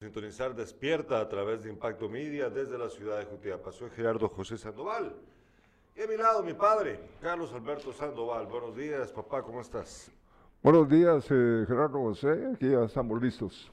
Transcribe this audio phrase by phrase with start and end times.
[0.00, 3.70] Sintonizar despierta a través de Impacto Media desde la ciudad de Jutiapa.
[3.70, 5.14] Soy Gerardo José Sandoval.
[5.94, 8.46] Y a mi lado mi padre, Carlos Alberto Sandoval.
[8.46, 10.10] Buenos días, papá, ¿cómo estás?
[10.62, 12.46] Buenos días, eh, Gerardo José.
[12.54, 13.70] Aquí ya estamos listos.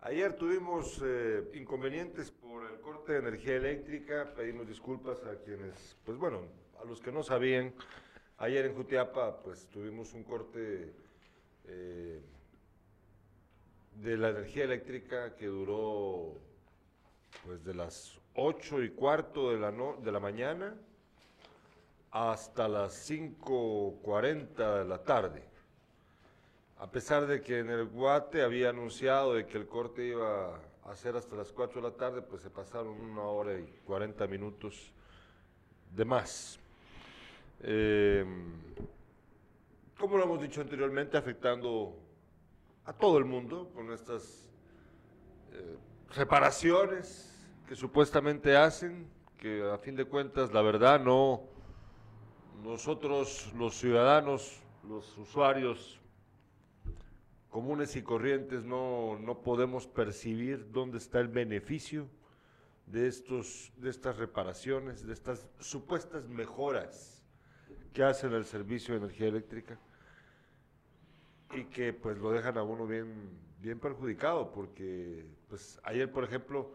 [0.00, 4.34] Ayer tuvimos eh, inconvenientes por el corte de energía eléctrica.
[4.34, 6.40] Pedimos disculpas a quienes, pues bueno,
[6.82, 7.72] a los que no sabían.
[8.38, 10.92] Ayer en Jutiapa, pues tuvimos un corte.
[11.68, 12.20] Eh,
[13.96, 16.38] de la energía eléctrica que duró
[17.44, 20.74] pues de las 8 y cuarto de la, de la mañana
[22.10, 25.42] hasta las 5.40 de la tarde.
[26.78, 30.96] A pesar de que en el Guate había anunciado de que el corte iba a
[30.96, 34.92] ser hasta las 4 de la tarde, pues se pasaron una hora y 40 minutos
[35.94, 36.58] de más.
[37.62, 38.24] Eh,
[39.98, 41.96] como lo hemos dicho anteriormente, afectando
[42.84, 44.48] a todo el mundo con estas
[45.52, 45.76] eh,
[46.14, 47.28] reparaciones
[47.68, 51.42] que supuestamente hacen, que a fin de cuentas la verdad no,
[52.62, 56.00] nosotros los ciudadanos, los usuarios
[57.50, 62.08] comunes y corrientes no, no podemos percibir dónde está el beneficio
[62.86, 67.22] de, estos, de estas reparaciones, de estas supuestas mejoras
[67.92, 69.78] que hacen el servicio de energía eléctrica
[71.52, 76.72] y que pues lo dejan a uno bien, bien perjudicado, porque pues ayer, por ejemplo,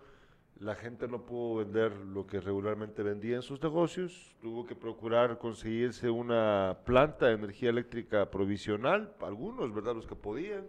[0.60, 5.38] la gente no pudo vender lo que regularmente vendía en sus negocios, tuvo que procurar
[5.38, 9.96] conseguirse una planta de energía eléctrica provisional, algunos, ¿verdad?
[9.96, 10.66] Los que podían,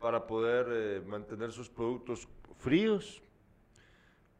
[0.00, 3.22] para poder eh, mantener sus productos fríos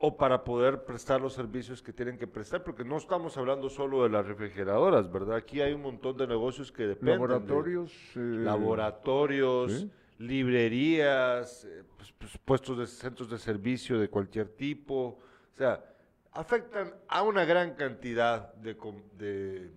[0.01, 4.05] o para poder prestar los servicios que tienen que prestar, porque no estamos hablando solo
[4.05, 5.37] de las refrigeradoras, ¿verdad?
[5.37, 7.17] Aquí hay un montón de negocios que dependen.
[7.17, 7.93] Laboratorios.
[8.15, 9.89] Eh, laboratorios,
[10.19, 15.19] librerías, eh, pues, pues, puestos de centros de servicio de cualquier tipo.
[15.53, 15.85] O sea,
[16.31, 18.77] afectan a una gran cantidad de,
[19.17, 19.73] de,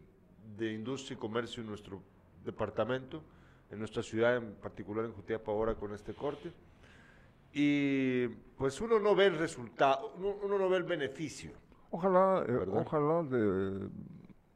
[0.55, 1.99] de industria y comercio en nuestro
[2.45, 3.23] departamento,
[3.71, 6.51] en nuestra ciudad, en particular en Jutiapa ahora con este corte
[7.53, 11.51] y pues uno no ve el resultado, uno, no ve el beneficio.
[11.89, 13.87] Ojalá, eh, ojalá de,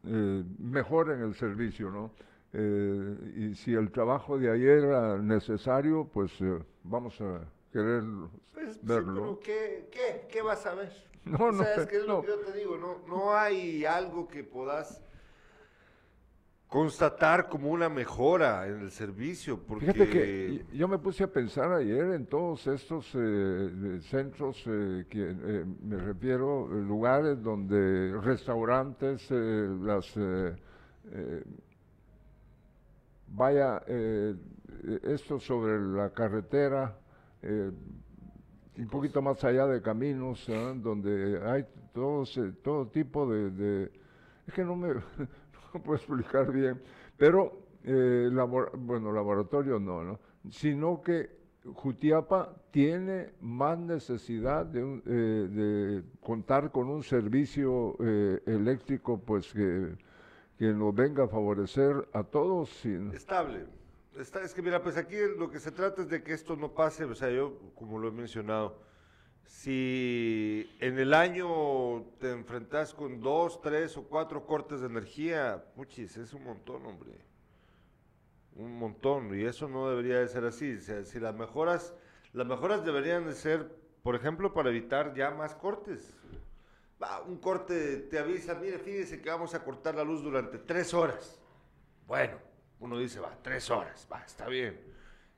[0.06, 2.12] eh, mejoren el servicio, ¿no?
[2.54, 6.32] Eh, y si el trabajo de ayer era necesario, pues
[6.84, 7.42] vamos a
[7.74, 8.04] querer
[8.54, 9.40] pues, verlo.
[9.44, 10.94] ¿qué, qué, qué, vas a ver?
[11.26, 14.44] No, no, es que es lo que yo te digo, no, no hay algo que
[14.44, 15.02] puedas
[16.76, 19.58] constatar como una mejora en el servicio.
[19.66, 19.94] Porque...
[19.94, 25.22] Fíjate que yo me puse a pensar ayer en todos estos eh, centros, eh, que
[25.22, 30.14] eh, me refiero, lugares donde restaurantes, las...
[33.30, 33.82] vaya,
[35.04, 36.94] esto sobre la carretera,
[37.42, 40.46] un poquito más allá de caminos,
[40.84, 42.26] donde hay todo,
[42.62, 43.92] todo tipo de, de...
[44.46, 44.90] Es que no me...
[45.76, 46.82] no puedo explicar bien,
[47.18, 48.30] pero, eh,
[48.78, 50.20] bueno, laboratorio no, ¿no?
[50.50, 51.30] Sino que
[51.74, 59.96] Jutiapa tiene más necesidad de, eh, de contar con un servicio eh, eléctrico, pues que,
[60.58, 62.86] que, nos venga a favorecer a todos.
[62.86, 63.66] Estable.
[64.18, 66.74] Está, es que mira, pues aquí lo que se trata es de que esto no
[66.74, 68.80] pase, o sea, yo, como lo he mencionado,
[69.46, 76.18] si en el año te enfrentas con dos, tres o cuatro cortes de energía, puchis,
[76.18, 77.12] es un montón, hombre.
[78.56, 79.38] Un montón.
[79.38, 80.80] Y eso no debería de ser así.
[80.82, 81.96] si las mejoras,
[82.34, 86.16] las mejoras deberían de ser, por ejemplo, para evitar ya más cortes.
[87.02, 90.94] Va, un corte te avisa, mire, fíjese que vamos a cortar la luz durante tres
[90.94, 91.40] horas.
[92.08, 92.38] Bueno,
[92.80, 94.80] uno dice, va, tres horas, va, está bien.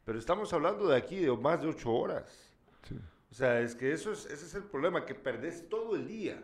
[0.05, 2.53] Pero estamos hablando de aquí de más de ocho horas.
[2.83, 2.95] Sí.
[3.31, 6.41] O sea, es que eso es, ese es el problema, que perdés todo el día.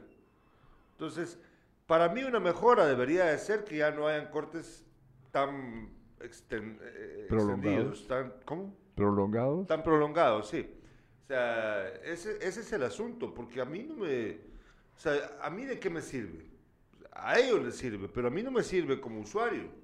[0.92, 1.40] Entonces,
[1.88, 4.86] para mí una mejora debería de ser que ya no hayan cortes
[5.32, 5.90] tan
[6.20, 8.08] eh, prolongados.
[8.08, 8.76] tan, ¿cómo?
[8.96, 9.68] Prolongados.
[9.68, 10.70] Tan prolongados, sí.
[11.24, 14.32] O sea, ese, ese es el asunto, porque a mí no me...
[14.96, 16.46] O sea, ¿a mí de qué me sirve?
[17.12, 19.83] A ellos les sirve, pero a mí no me sirve como usuario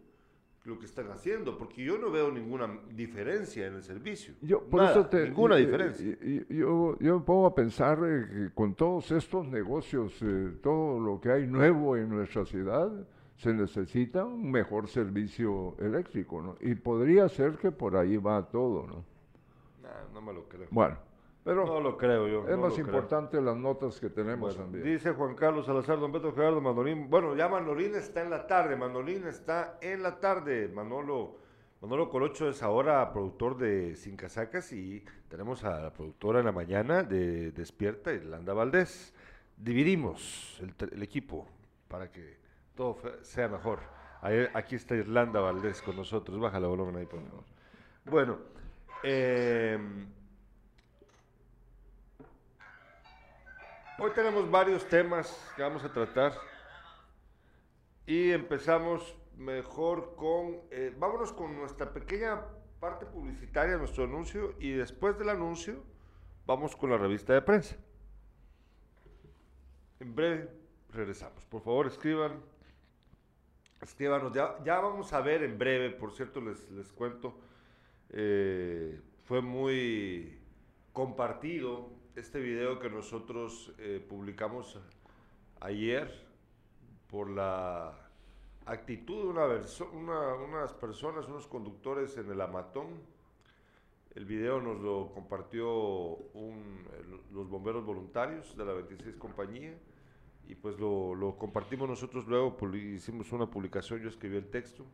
[0.70, 4.36] lo que están haciendo, porque yo no veo ninguna diferencia en el servicio.
[4.42, 6.18] Yo, por eso te, ninguna diferencia.
[6.50, 11.32] Yo, yo, me pongo a pensar que con todos estos negocios, eh, todo lo que
[11.32, 12.92] hay nuevo en nuestra ciudad,
[13.36, 16.58] se necesita un mejor servicio eléctrico, ¿no?
[16.62, 19.04] Y podría ser que por ahí va todo, ¿no?
[20.14, 20.68] no me lo creo.
[20.72, 21.09] Bueno.
[21.50, 22.48] Pero no lo creo yo.
[22.48, 24.84] Es más importante las notas que tenemos también.
[24.84, 27.10] Dice Juan Carlos Salazar, don Beto Gerardo Manolín.
[27.10, 28.76] Bueno, ya Manolín está en la tarde.
[28.76, 30.68] Manolín está en la tarde.
[30.68, 31.38] Manolo
[31.82, 36.52] Manolo Colocho es ahora productor de Sin Casacas y tenemos a la productora en la
[36.52, 39.16] mañana de Despierta, Irlanda Valdés.
[39.58, 41.48] Dividimos el, equipo
[41.88, 42.38] para que
[42.76, 43.80] todo sea mejor.
[44.54, 46.40] aquí está Irlanda Valdés con nosotros.
[46.40, 47.44] Baja la volumen ahí, por favor.
[48.06, 48.38] Bueno,
[49.02, 50.19] em,
[54.02, 56.34] hoy tenemos varios temas que vamos a tratar
[58.06, 62.42] y empezamos mejor con, eh, vámonos con nuestra pequeña
[62.80, 65.84] parte publicitaria, nuestro anuncio, y después del anuncio
[66.46, 67.76] vamos con la revista de prensa.
[70.00, 70.50] En breve
[70.94, 71.44] regresamos.
[71.46, 72.42] Por favor, escriban,
[73.82, 74.32] escríbanos.
[74.34, 77.38] Ya, vamos a ver en breve, por cierto, les, les cuento,
[78.12, 80.40] eh, fue muy
[80.94, 84.78] compartido este video que nosotros eh, publicamos
[85.62, 86.28] ayer
[87.10, 87.98] por la
[88.66, 92.88] actitud de una, unas personas, unos conductores en el Amatón.
[94.16, 96.18] El video nos lo compartió
[97.32, 99.78] los bomberos voluntarios de la 26 compañía
[100.46, 104.86] y pues lo, compartimos nosotros luego, hicimos una publicación, yo escribí el texto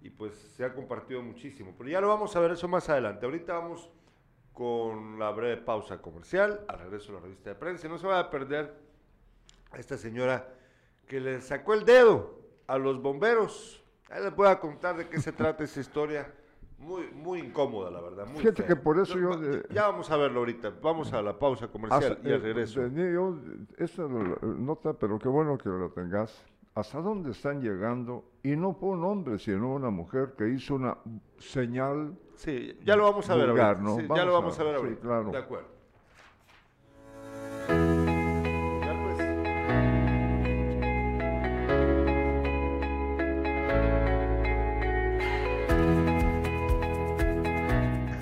[0.00, 1.74] y pues se ha compartido muchísimo.
[1.76, 3.26] Pero ya lo vamos a ver eso más adelante.
[3.26, 3.90] Ahorita vamos
[4.52, 7.88] con la breve pausa comercial, al regreso a la revista de prensa.
[7.88, 8.74] No se va a perder
[9.72, 10.48] a esta señora
[11.06, 13.82] que le sacó el dedo a los bomberos.
[14.10, 16.32] Ahí les voy a contar de qué se trata esa historia.
[16.78, 18.26] Muy, muy incómoda, la verdad.
[18.36, 19.30] Fíjate que por eso yo...
[19.70, 20.72] ya vamos a verlo ahorita.
[20.80, 22.86] Vamos a la pausa comercial y al eh, regreso.
[22.88, 23.38] yo,
[23.76, 26.42] esta nota, pero qué bueno que lo tengas.
[26.74, 28.24] ¿Hasta dónde están llegando?
[28.42, 30.96] Y no por un hombre, sino una mujer que hizo una
[31.38, 32.16] señal.
[32.40, 34.16] Sí, ya lo vamos a ver ahorita.
[34.16, 35.00] ya lo vamos a, ver ahorita.
[35.02, 35.30] claro.
[35.30, 35.68] De acuerdo.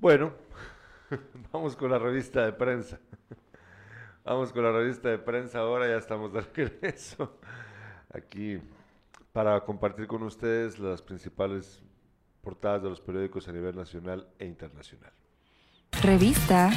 [0.00, 0.32] Bueno,
[1.52, 3.00] vamos con la revista de prensa.
[4.24, 7.40] Vamos con la revista de prensa ahora, ya estamos de regreso
[8.14, 8.60] aquí
[9.32, 11.82] para compartir con ustedes las principales
[12.42, 15.12] portadas de los periódicos a nivel nacional e internacional.
[16.00, 16.70] Revista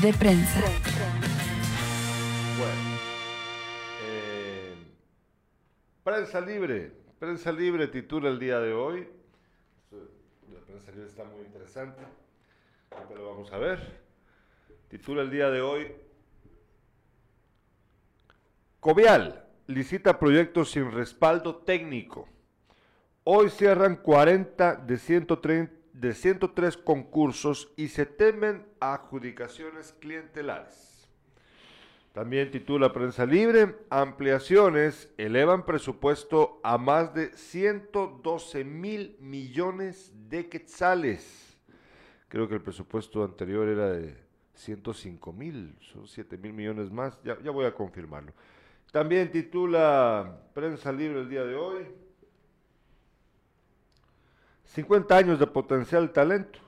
[0.00, 0.60] de prensa.
[2.58, 2.96] Bueno,
[4.06, 4.74] eh,
[6.04, 9.08] prensa libre, prensa libre titula el día de hoy.
[10.52, 12.27] La prensa libre está muy interesante
[12.90, 14.00] vamos a ver.
[14.88, 15.92] Titula el día de hoy.
[18.80, 22.28] Covial licita proyectos sin respaldo técnico.
[23.24, 31.08] Hoy cierran 40 de, 130, de 103 concursos y se temen adjudicaciones clientelares.
[32.12, 41.47] También titula Prensa Libre, ampliaciones elevan presupuesto a más de 112 mil millones de quetzales.
[42.28, 44.16] Creo que el presupuesto anterior era de
[44.54, 48.32] 105 mil, son 7 mil millones más, ya, ya voy a confirmarlo.
[48.92, 51.86] También titula Prensa Libre el día de hoy.
[54.64, 56.58] 50 años de potencial talento,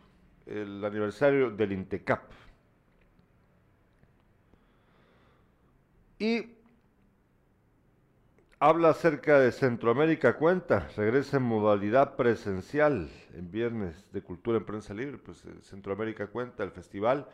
[0.47, 2.23] el aniversario del INTECAP.
[6.19, 6.60] Y
[8.63, 14.93] Habla acerca de Centroamérica Cuenta, regresa en modalidad presencial en Viernes de Cultura en Prensa
[14.93, 17.27] Libre, pues eh, Centroamérica Cuenta, el festival,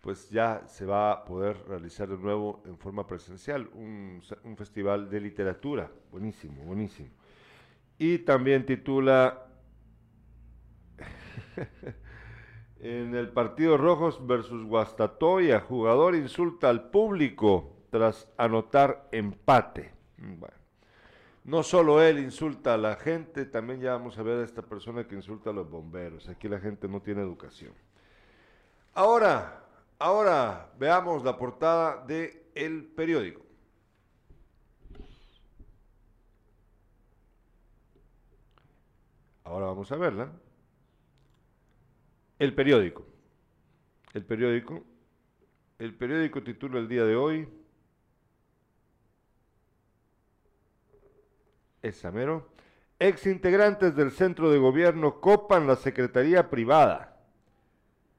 [0.00, 4.22] pues ya se va a poder realizar de nuevo en forma presencial, un,
[4.56, 7.10] festival de literatura, buenísimo, buenísimo.
[7.98, 9.48] Y también titula
[12.80, 19.92] En el partido Rojos versus Guastatoya, jugador insulta al público tras anotar empate.
[20.16, 20.59] Bueno,
[21.44, 25.06] no solo él insulta a la gente, también ya vamos a ver a esta persona
[25.06, 26.28] que insulta a los bomberos.
[26.28, 27.72] Aquí la gente no tiene educación.
[28.94, 29.64] Ahora,
[29.98, 33.42] ahora veamos la portada de el periódico.
[39.44, 40.30] Ahora vamos a verla.
[42.38, 43.04] El periódico.
[44.12, 44.84] El periódico.
[45.78, 47.48] El periódico titula el día de hoy.
[51.82, 52.48] Esamero.
[52.98, 57.16] Ex integrantes del centro de gobierno copan la secretaría privada.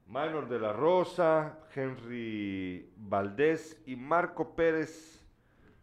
[0.08, 5.24] Maynor de la Rosa, Henry Valdés y Marco Pérez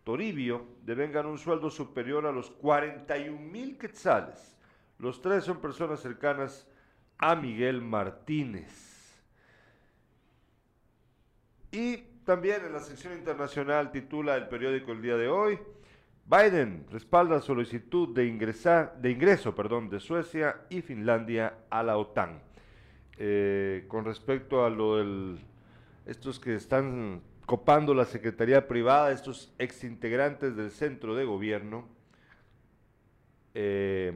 [0.04, 4.58] Toribio devengan un sueldo superior a los 41 mil quetzales.
[4.98, 6.68] Los tres son personas cercanas
[7.18, 9.24] a Miguel Martínez.
[11.72, 15.60] Y también en la sección internacional titula el periódico el día de hoy,
[16.30, 22.42] Biden respalda solicitud de, ingresar, de ingreso perdón, de Suecia y Finlandia a la OTAN.
[23.18, 25.40] Eh, con respecto a lo del,
[26.06, 31.88] estos que están copando la Secretaría Privada, estos exintegrantes del centro de gobierno,
[33.56, 34.14] eh,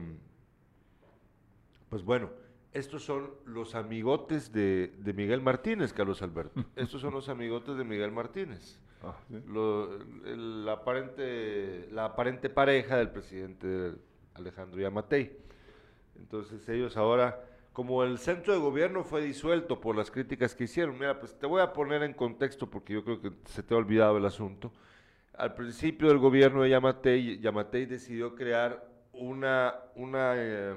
[1.88, 2.30] pues bueno,
[2.72, 6.64] estos son los amigotes de, Miguel Martínez, Carlos Alberto.
[6.76, 8.78] Estos son los amigotes de Miguel Martínez.
[9.06, 13.92] Ah, la, aparente, la aparente pareja del presidente
[14.34, 15.36] Alejandro Yamatei.
[16.16, 20.98] Entonces ellos ahora, como el centro de gobierno fue disuelto por las críticas que hicieron,
[20.98, 23.76] mira, pues te voy a poner en contexto porque yo creo que se te ha
[23.76, 24.72] olvidado el asunto.
[25.36, 30.74] Al principio del gobierno de Yamatei, Yamatei decidió crear una, una eh,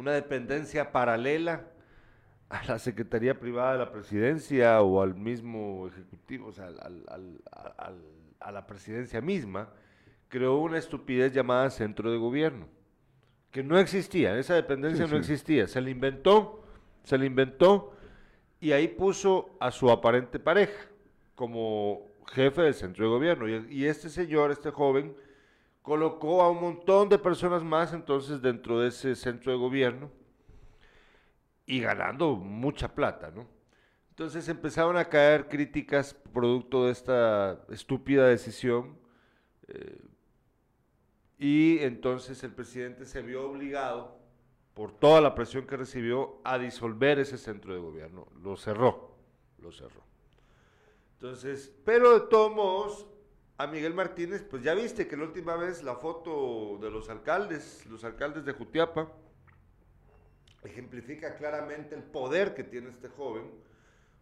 [0.00, 1.66] una dependencia paralela
[2.50, 6.68] a la Secretaría Privada de la Presidencia o al mismo Ejecutivo, o sea,
[8.40, 9.70] a la presidencia misma,
[10.28, 12.66] creó una estupidez llamada Centro de Gobierno,
[13.52, 16.64] que no existía, esa dependencia no existía, se la inventó,
[17.04, 17.94] se la inventó
[18.60, 20.88] y ahí puso a su aparente pareja
[21.36, 23.48] como jefe del Centro de Gobierno.
[23.48, 25.14] y este señor, este joven,
[25.82, 30.10] colocó a un montón de personas más entonces dentro de ese centro de gobierno
[31.70, 33.46] y ganando mucha plata, ¿no?
[34.08, 38.98] Entonces empezaron a caer críticas producto de esta estúpida decisión
[39.68, 40.02] eh,
[41.38, 44.18] y entonces el presidente se vio obligado
[44.74, 49.16] por toda la presión que recibió a disolver ese centro de gobierno, lo cerró,
[49.58, 50.02] lo cerró.
[51.14, 53.06] Entonces, pero de todos modos,
[53.58, 57.86] a Miguel Martínez, pues ya viste que la última vez la foto de los alcaldes,
[57.86, 59.12] los alcaldes de Jutiapa,
[60.64, 63.50] ejemplifica claramente el poder que tiene este joven,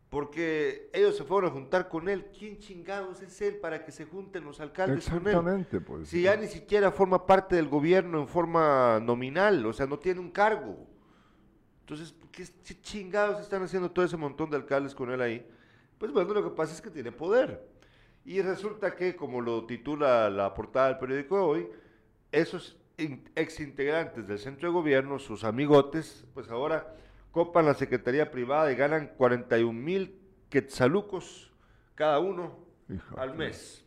[0.08, 2.26] porque ellos se fueron a juntar con él.
[2.36, 5.26] ¿Quién chingados es él para que se junten los alcaldes con él?
[5.26, 6.08] Exactamente, pues.
[6.08, 10.20] Si ya ni siquiera forma parte del gobierno en forma nominal, o sea, no tiene
[10.20, 10.86] un cargo.
[11.80, 12.44] Entonces, ¿qué
[12.80, 15.46] chingados están haciendo todo ese montón de alcaldes con él ahí?
[15.98, 17.68] Pues bueno, lo que pasa es que tiene poder.
[18.24, 21.68] Y resulta que, como lo titula la portada del periódico de hoy,
[22.30, 22.77] esos
[23.34, 26.94] exintegrantes del centro de gobierno, sus amigotes, pues ahora
[27.30, 31.52] copan la Secretaría Privada y ganan 41 mil quetzalucos
[31.94, 32.58] cada uno
[33.16, 33.84] al mes.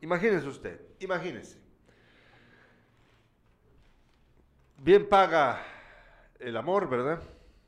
[0.00, 1.60] Imagínese usted, imagínese.
[4.78, 5.62] Bien paga
[6.38, 7.22] el amor, ¿verdad?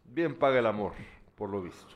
[0.05, 0.95] Bien paga el amor,
[1.37, 1.95] por lo visto.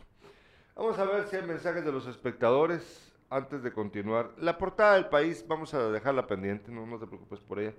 [0.74, 5.06] Vamos a ver si hay mensajes de los espectadores antes de continuar, la portada del
[5.06, 7.74] país, vamos a dejarla pendiente, no, no te preocupes por ella.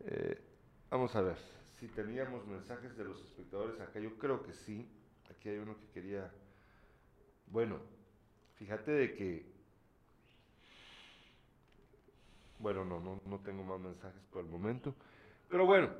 [0.00, 0.40] Eh,
[0.90, 1.36] vamos a ver
[1.78, 4.00] si teníamos mensajes de los espectadores acá.
[4.00, 4.88] Yo creo que sí.
[5.30, 6.30] Aquí hay uno que quería.
[7.46, 7.78] Bueno,
[8.56, 9.46] fíjate de que.
[12.58, 14.94] Bueno, no, no, no tengo más mensajes por el momento.
[15.48, 15.90] Pero bueno,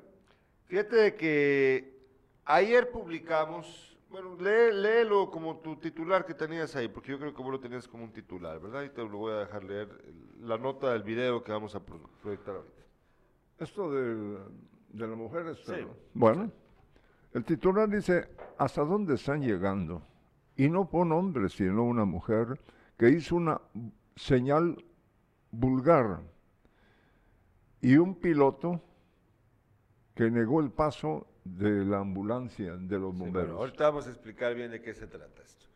[0.66, 1.98] fíjate de que
[2.44, 7.52] ayer publicamos bueno, léelo como tu titular que tenías ahí, porque yo creo que vos
[7.52, 8.84] lo tenías como un titular, ¿verdad?
[8.84, 9.88] Y te lo voy a dejar leer
[10.40, 11.80] la nota del video que vamos a
[12.22, 12.82] proyectar ahorita.
[13.58, 14.38] Esto de,
[14.90, 15.76] de la mujer está...
[15.76, 15.86] Sí.
[16.14, 16.50] Bueno,
[17.32, 20.02] el titular dice, ¿hasta dónde están llegando?
[20.56, 22.60] Y no por un hombre, sino una mujer
[22.96, 23.60] que hizo una
[24.16, 24.84] señal
[25.50, 26.20] vulgar
[27.80, 28.82] y un piloto
[30.14, 33.56] que negó el paso de la ambulancia de los bomberos.
[33.56, 35.66] ahorita vamos a explicar bien de qué se trata esto.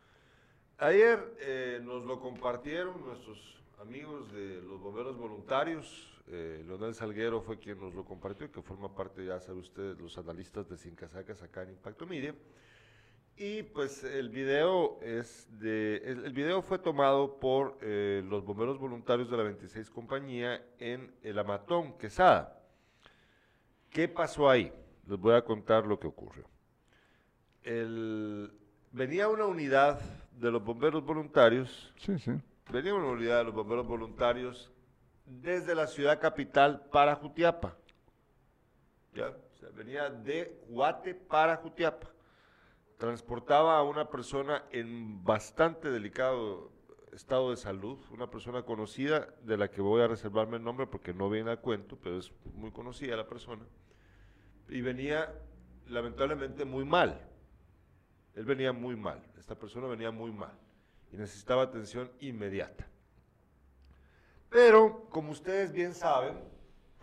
[0.77, 6.09] Ayer eh, nos lo compartieron nuestros amigos de los bomberos voluntarios.
[6.27, 10.17] Eh, Leonel Salguero fue quien nos lo compartió, que forma parte, ya sabe usted, los
[10.17, 12.33] analistas de Sin Casacas acá en Impacto Media.
[13.35, 15.97] Y pues el video es de.
[16.05, 21.11] El, el video fue tomado por eh, los bomberos voluntarios de la 26 compañía en
[21.23, 22.61] el Amatón, Quesada.
[23.89, 24.71] ¿Qué pasó ahí?
[25.07, 26.45] Les voy a contar lo que ocurrió.
[27.63, 28.51] El-
[28.91, 29.99] venía una unidad
[30.39, 32.31] de los bomberos voluntarios Sí, sí.
[32.71, 34.71] Venía una unidad de los bomberos voluntarios
[35.25, 37.75] desde la ciudad capital para Jutiapa.
[39.75, 42.07] Venía de Guate para Jutiapa.
[42.97, 46.71] Transportaba a una persona en bastante delicado
[47.11, 51.13] estado de salud, una persona conocida de la que voy a reservarme el nombre porque
[51.13, 53.63] no viene a cuento, pero es muy conocida la persona.
[54.67, 55.33] Y venía
[55.87, 57.21] lamentablemente muy mal.
[58.35, 60.62] Él venía muy mal, esta persona venía muy mal
[61.13, 62.87] y necesitaba atención inmediata.
[64.49, 66.35] Pero, como ustedes bien saben,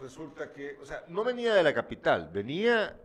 [0.00, 2.96] resulta que, o sea, no venía de la capital, venía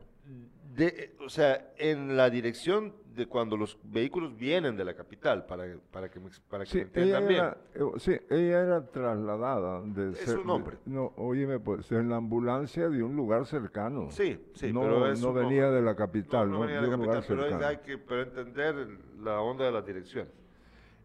[0.76, 5.66] de, o sea, en la dirección de cuando los vehículos vienen de la capital, para,
[5.92, 6.88] para que me, para que Sí me ella,
[7.20, 7.44] entiendan bien.
[7.46, 10.78] era, eh, sí, ella era trasladada de Es cer- un hombre.
[10.84, 14.12] de- no, óyeme, pues en la ambulancia de un lugar cercano.
[14.12, 16.60] Sí, sí, no, pero es no venía de la capital, No, ¿no?
[16.60, 18.76] no venía de la capital, pero hay que pero entender
[19.22, 20.34] la onda de las direcciones.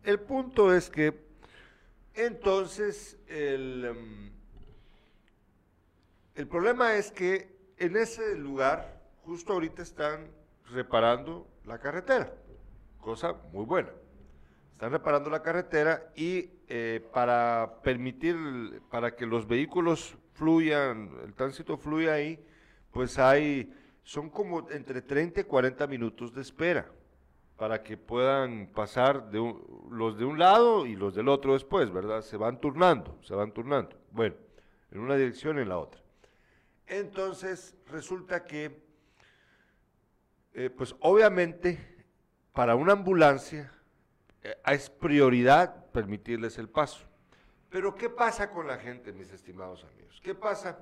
[0.03, 1.13] El punto es que
[2.15, 4.33] entonces el, em,
[6.35, 10.31] el problema es que en ese lugar justo ahorita están
[10.71, 12.33] reparando la carretera,
[12.99, 13.91] cosa muy buena.
[14.73, 21.77] Están reparando la carretera y eh, para permitir, para que los vehículos fluyan, el tránsito
[21.77, 22.43] fluya ahí,
[22.91, 23.71] pues hay,
[24.03, 26.91] son como entre 30 y 40 minutos de espera
[27.61, 29.29] para que puedan pasar
[29.91, 32.23] los de un lado y los del otro después, ¿verdad?
[32.23, 33.99] Se van turnando, se van turnando.
[34.13, 34.35] Bueno,
[34.91, 36.01] en una dirección y en la otra.
[36.87, 38.83] Entonces, resulta que,
[40.55, 42.07] eh, pues obviamente,
[42.55, 43.71] para una ambulancia
[44.43, 47.05] eh, es prioridad permitirles el paso.
[47.69, 50.19] Pero ¿qué pasa con la gente, mis estimados amigos?
[50.25, 50.79] ¿Qué pasa?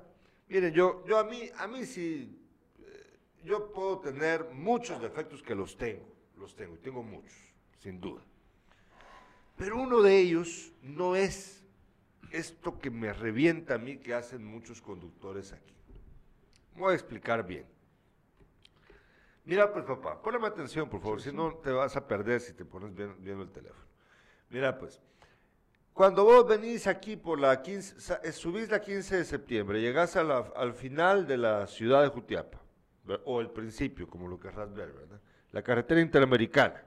[0.47, 2.41] Miren, yo, yo a mí, a mí sí,
[2.79, 6.18] eh, yo puedo tener muchos defectos que los tengo,
[6.49, 7.35] los tengo, y tengo muchos,
[7.79, 8.23] sin duda.
[9.57, 11.63] Pero uno de ellos no es
[12.31, 15.75] esto que me revienta a mí que hacen muchos conductores aquí.
[16.75, 17.67] Voy a explicar bien.
[19.45, 22.65] Mira, pues papá, ponme atención, por favor, si no te vas a perder si te
[22.65, 23.87] pones viendo el teléfono.
[24.51, 25.01] Mira, pues,
[25.93, 30.17] cuando vos venís aquí por la 15, sa- eh, subís la 15 de septiembre, llegás
[30.17, 32.61] a la- al final de la ciudad de Jutiapa,
[33.25, 35.21] o el principio, como lo querrás ver, ¿verdad?
[35.53, 36.85] La carretera interamericana.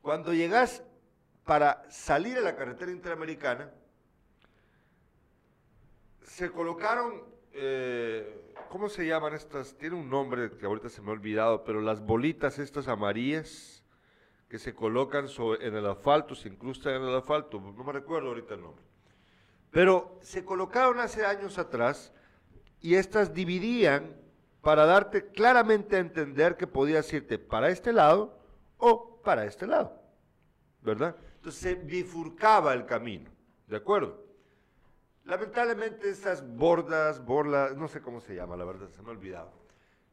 [0.00, 0.82] Cuando llegás
[1.44, 3.70] para salir a la carretera interamericana,
[6.22, 9.76] se colocaron, eh, ¿cómo se llaman estas?
[9.76, 13.84] Tiene un nombre que ahorita se me ha olvidado, pero las bolitas estas amarillas
[14.48, 15.26] que se colocan
[15.60, 18.84] en el asfalto, se incrustan en el asfalto, no me recuerdo ahorita el nombre.
[19.70, 22.12] Pero se colocaron hace años atrás
[22.80, 24.14] y estas dividían
[24.62, 28.38] para darte claramente a entender que podías irte para este lado
[28.78, 30.00] o para este lado,
[30.80, 31.16] ¿verdad?
[31.36, 33.30] Entonces se bifurcaba el camino,
[33.66, 34.24] ¿de acuerdo?
[35.24, 39.52] Lamentablemente estas bordas, borlas, no sé cómo se llama, la verdad, se me ha olvidado.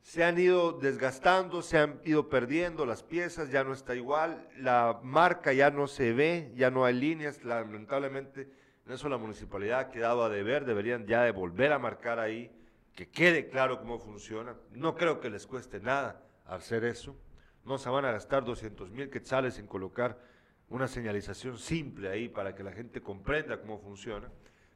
[0.01, 4.99] Se han ido desgastando, se han ido perdiendo las piezas, ya no está igual, la
[5.03, 8.49] marca ya no se ve, ya no hay líneas, lamentablemente
[8.85, 12.51] en eso la municipalidad ha quedado a deber, deberían ya de volver a marcar ahí,
[12.99, 14.57] que quede claro cómo funciona.
[14.71, 17.15] No creo que les cueste nada hacer eso,
[17.63, 20.19] no se van a gastar 200 mil quetzales en colocar
[20.67, 24.29] una señalización simple ahí para que la gente comprenda cómo funciona.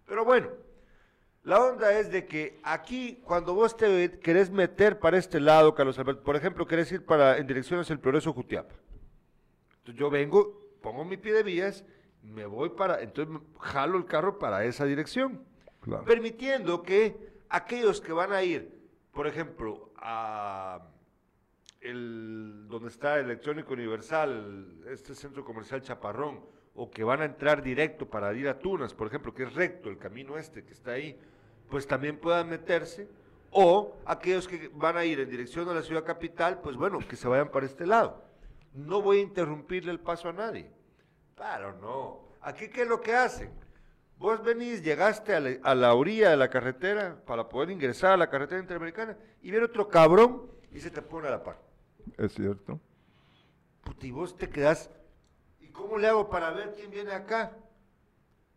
[0.06, 0.52] Pero bueno,
[1.44, 6.00] la onda es de que aquí, cuando vos te querés meter para este lado, Carlos
[6.00, 8.74] Alberto, por ejemplo, querés ir para, en dirección hacia el Progreso Jutiapa.
[9.80, 11.84] Entonces yo vengo, pongo mi pie de vías,
[12.22, 15.44] me voy para, entonces jalo el carro para esa dirección.
[15.82, 16.06] Claro.
[16.06, 18.74] Permitiendo que aquellos que van a ir,
[19.12, 20.82] por ejemplo, a
[21.82, 26.44] donde está Electrónico Universal, este centro comercial Chaparrón,
[26.76, 29.90] o que van a entrar directo para ir a Tunas, por ejemplo, que es recto
[29.90, 31.20] el camino este que está ahí,
[31.70, 33.08] pues también puedan meterse,
[33.52, 37.16] o aquellos que van a ir en dirección a la ciudad capital, pues bueno, que
[37.16, 38.24] se vayan para este lado.
[38.74, 40.72] No voy a interrumpirle el paso a nadie.
[41.36, 42.30] Claro, no.
[42.42, 43.52] Aquí, ¿qué es lo que hacen?
[44.18, 48.18] Vos venís, llegaste a la, a la orilla de la carretera para poder ingresar a
[48.18, 51.62] la carretera interamericana y viene otro cabrón y se te pone a la par.
[52.18, 52.80] Es cierto.
[53.84, 54.90] Puta, y vos te quedás,
[55.60, 57.52] ¿y cómo le hago para ver quién viene acá?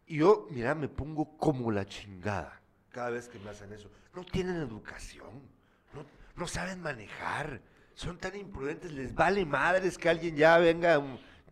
[0.07, 3.91] Y yo, mira, me pongo como la chingada cada vez que me hacen eso.
[4.15, 5.43] No tienen educación,
[5.93, 6.05] no,
[6.37, 7.61] no saben manejar,
[7.95, 11.03] son tan imprudentes, les vale madres que alguien ya venga,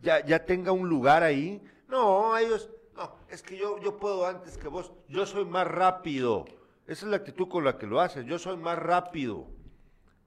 [0.01, 1.61] ya, ya tenga un lugar ahí.
[1.87, 6.45] No, ellos, no, es que yo, yo puedo antes que vos, yo soy más rápido.
[6.87, 9.47] Esa es la actitud con la que lo haces, yo soy más rápido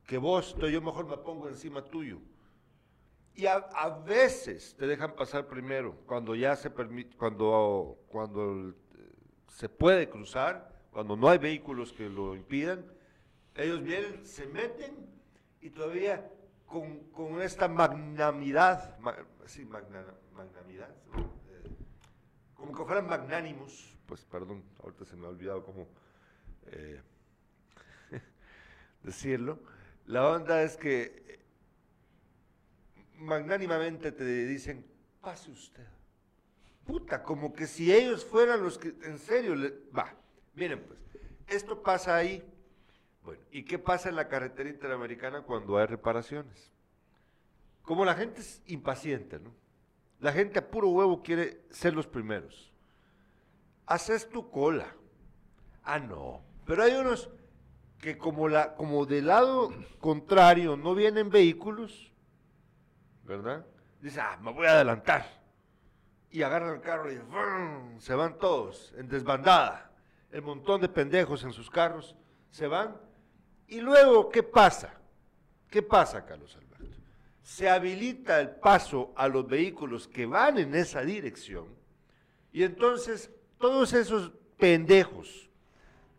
[0.06, 2.18] que vos, entonces yo mejor me pongo encima tuyo.
[3.34, 3.60] Y a,
[4.04, 8.74] veces te dejan pasar primero, cuando ya se permite, cuando, cuando
[9.46, 12.84] se puede cruzar, cuando no hay vehículos que lo impidan,
[13.54, 15.08] ellos vienen, se meten
[15.60, 16.28] y todavía
[16.66, 20.90] con, con esta magnanimidad, ma- sí, magna- magnanimidad,
[22.58, 25.86] como que fueran magnánimos, pues perdón, ahorita se me ha olvidado cómo
[26.66, 27.00] eh,
[29.02, 29.60] decirlo.
[30.06, 31.38] La onda es que
[33.14, 34.84] magnánimamente te dicen,
[35.20, 35.86] pase usted.
[36.84, 39.54] Puta, como que si ellos fueran los que, en serio,
[39.96, 40.14] va,
[40.54, 40.98] miren pues,
[41.46, 42.42] esto pasa ahí.
[43.22, 46.72] Bueno, ¿y qué pasa en la carretera interamericana cuando hay reparaciones?
[47.82, 49.52] Como la gente es impaciente, ¿no?
[50.20, 52.72] La gente a puro huevo quiere ser los primeros.
[53.86, 54.94] Haces tu cola.
[55.84, 56.42] Ah, no.
[56.66, 57.30] Pero hay unos
[57.98, 62.12] que como, la, como del lado contrario no vienen vehículos,
[63.24, 63.64] ¿verdad?
[64.00, 65.26] Dice, ah, me voy a adelantar.
[66.30, 67.98] Y agarran el carro y ¡vrum!
[67.98, 69.90] se van todos en desbandada.
[70.30, 72.14] El montón de pendejos en sus carros
[72.50, 72.96] se van.
[73.66, 74.92] Y luego, ¿qué pasa?
[75.70, 76.67] ¿Qué pasa, Carlos Alberto?
[77.48, 81.64] Se habilita el paso a los vehículos que van en esa dirección.
[82.52, 85.48] Y entonces, todos esos pendejos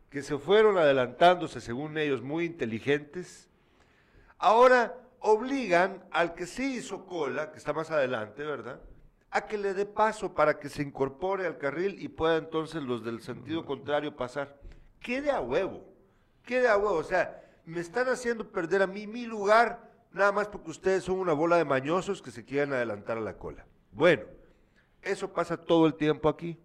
[0.10, 3.48] que se fueron adelantándose, según ellos, muy inteligentes,
[4.40, 8.82] ahora obligan al que sí hizo cola, que está más adelante, ¿verdad?
[9.30, 13.04] A que le dé paso para que se incorpore al carril y pueda entonces los
[13.04, 14.60] del sentido contrario pasar.
[15.00, 15.86] Quede a huevo,
[16.44, 16.96] quede a huevo.
[16.96, 21.20] O sea, me están haciendo perder a mí mi lugar, nada más porque ustedes son
[21.20, 23.66] una bola de mañosos que se quieren adelantar a la cola.
[23.92, 24.24] Bueno,
[25.02, 26.58] eso pasa todo el tiempo aquí.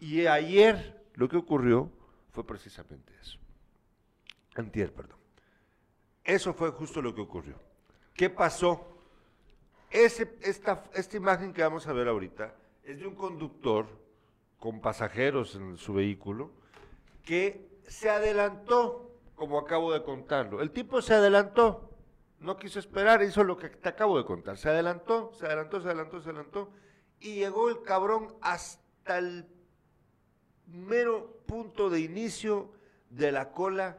[0.00, 1.90] Y ayer lo que ocurrió
[2.30, 3.38] fue precisamente eso.
[4.54, 5.18] Antier, perdón.
[6.24, 7.56] Eso fue justo lo que ocurrió.
[8.14, 8.88] ¿Qué pasó?
[9.90, 12.54] Esta, esta imagen que vamos a ver ahorita
[12.84, 13.86] es de un conductor
[14.58, 16.50] con pasajeros en su vehículo
[17.24, 20.62] que se adelantó, como acabo de contarlo.
[20.62, 21.90] El tipo se adelantó,
[22.42, 24.56] no quiso esperar, hizo lo que te acabo de contar.
[24.58, 26.70] Se adelantó, se adelantó, se adelantó, se adelantó
[27.20, 29.46] y llegó el cabrón hasta el
[30.66, 32.72] mero punto de inicio
[33.10, 33.98] de la cola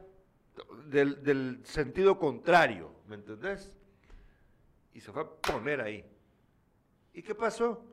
[0.86, 3.72] del, sentido contrario, ¿me entendés?
[4.94, 6.06] Y se fue a poner ahí.
[7.14, 7.86] ¿Y qué pasó?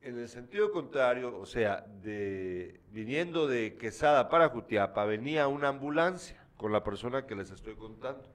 [0.00, 6.44] En el sentido contrario, o sea, de, viniendo de Quesada para Jutiapa, venía una ambulancia
[6.56, 8.28] con la persona que les estoy contando.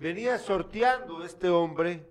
[0.00, 2.08] Venía sorteando este hombre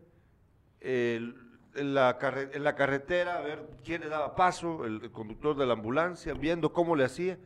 [0.80, 1.34] en,
[1.74, 5.66] la carre- en la carretera a ver quién le daba paso, el, el conductor de
[5.66, 7.40] la ambulancia, viendo cómo le hacía.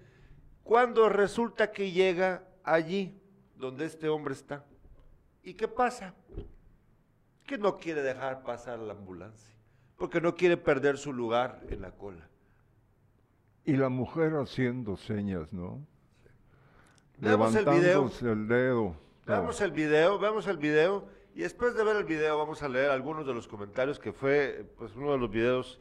[0.63, 3.17] Cuando resulta que llega allí
[3.56, 4.65] donde este hombre está.
[5.43, 6.13] ¿Y qué pasa?
[7.45, 9.56] Que no quiere dejar pasar la ambulancia,
[9.97, 12.27] porque no quiere perder su lugar en la cola.
[13.63, 15.86] Y la mujer haciendo señas, ¿no?
[17.17, 17.79] Veamos el video.
[17.82, 18.95] Levantándose el dedo.
[19.25, 21.05] Veamos el video, veamos el video
[21.36, 24.65] y después de ver el video vamos a leer algunos de los comentarios que fue
[24.77, 25.79] pues uno de los videos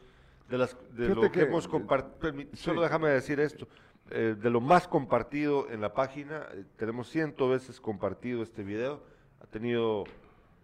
[0.49, 2.33] de, las, de lo que, que- hemos compartido.
[2.33, 2.49] sí.
[2.57, 3.67] Solo déjame decir esto.
[4.11, 9.03] eh, de lo más compartido en la página, eh, tenemos ciento veces compartido este video,
[9.41, 10.05] ha tenido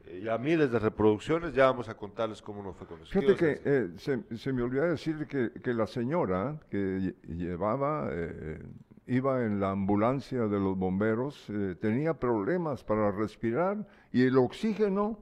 [0.07, 3.11] eh, ya miles de reproducciones, ya vamos a contarles cómo nos fue con eso.
[3.13, 3.95] ¿Qué Fíjate que decir?
[4.07, 8.61] eh, se, se me olvidó decir que, que la señora que lle- llevaba, eh,
[9.09, 15.19] iba en la ambulancia de los bomberos, eh, tenía problemas para respirar y el oxígeno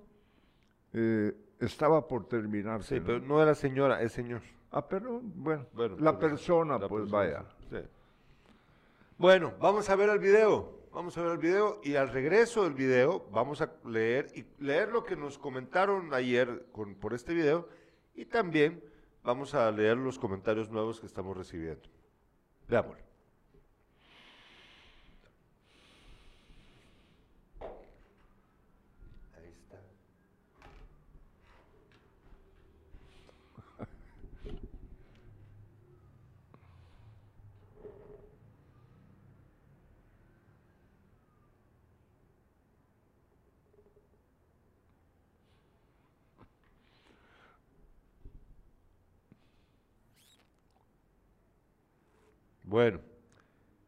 [0.92, 2.96] eh, estaba por terminarse.
[2.96, 3.06] Sí, ¿no?
[3.06, 4.42] pero no era señora, es señor.
[4.72, 7.44] Ah, pero bueno, Bueno, la persona, la pues persona, vaya.
[7.70, 7.88] sí.
[9.18, 10.74] Bueno, vamos a ver el video.
[10.92, 14.88] Vamos a ver el video y al regreso del video vamos a leer y leer
[14.88, 17.68] lo que nos comentaron ayer con, por este video
[18.14, 18.82] y también
[19.22, 21.82] vamos a leer los comentarios nuevos que estamos recibiendo.
[22.66, 23.05] Veámoslo.
[52.76, 53.00] Bueno,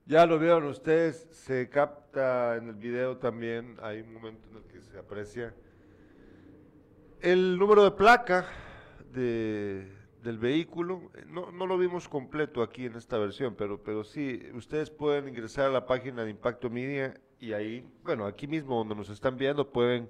[0.06, 4.62] ya lo vieron ustedes, se capta en el video también, hay un momento en el
[4.62, 5.54] que se aprecia
[7.20, 8.46] el número de placa
[9.12, 14.04] de, del vehículo, eh, no, no, lo vimos completo aquí en esta versión, pero, pero
[14.04, 18.74] sí, ustedes pueden ingresar a la página de Impacto Media y ahí, bueno, aquí mismo
[18.78, 20.08] donde nos están viendo pueden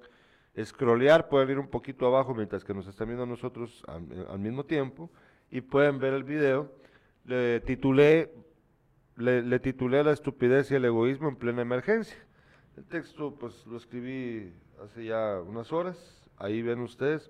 [0.57, 4.63] scrollear, pueden ir un poquito abajo mientras que nos están viendo nosotros al, al mismo
[4.63, 5.11] tiempo
[5.51, 6.71] y pueden ver el video.
[7.25, 8.31] Le titulé,
[9.19, 12.17] le, titulé La estupidez y el egoísmo en plena emergencia.
[12.77, 15.97] El texto pues lo escribí hace ya unas horas,
[16.37, 17.29] ahí ven ustedes.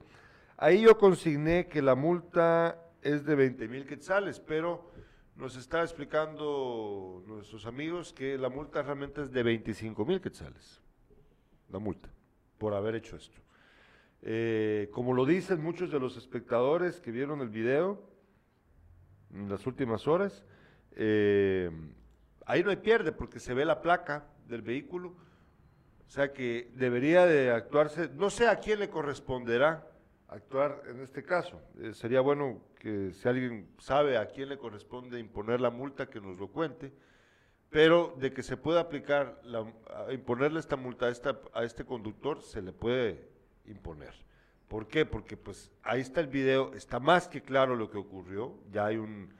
[0.57, 4.91] Ahí yo consigné que la multa es de 20 mil quetzales, pero
[5.35, 10.81] nos está explicando nuestros amigos que la multa realmente es de 25 mil quetzales.
[11.71, 12.09] La multa,
[12.57, 13.39] por haber hecho esto.
[14.21, 18.03] Eh, como lo dicen muchos de los espectadores que vieron el video
[19.33, 20.43] en las últimas horas,
[21.01, 21.71] eh,
[22.45, 25.15] ahí no hay pierde porque se ve la placa del vehículo
[26.09, 29.87] o sea que debería de actuarse, no sé a quién le corresponderá
[30.27, 31.61] actuar en este caso.
[31.79, 36.19] Eh, sería bueno que si alguien sabe a quién le corresponde imponer la multa, que
[36.19, 36.91] nos lo cuente,
[37.69, 39.71] pero de que se pueda aplicar, la,
[40.11, 43.29] imponerle esta multa a, a este conductor, se le puede
[43.67, 44.15] imponer.
[44.67, 45.05] ¿Por qué?
[45.05, 48.97] Porque pues ahí está el video, está más que claro lo que ocurrió, ya hay
[48.97, 49.31] un,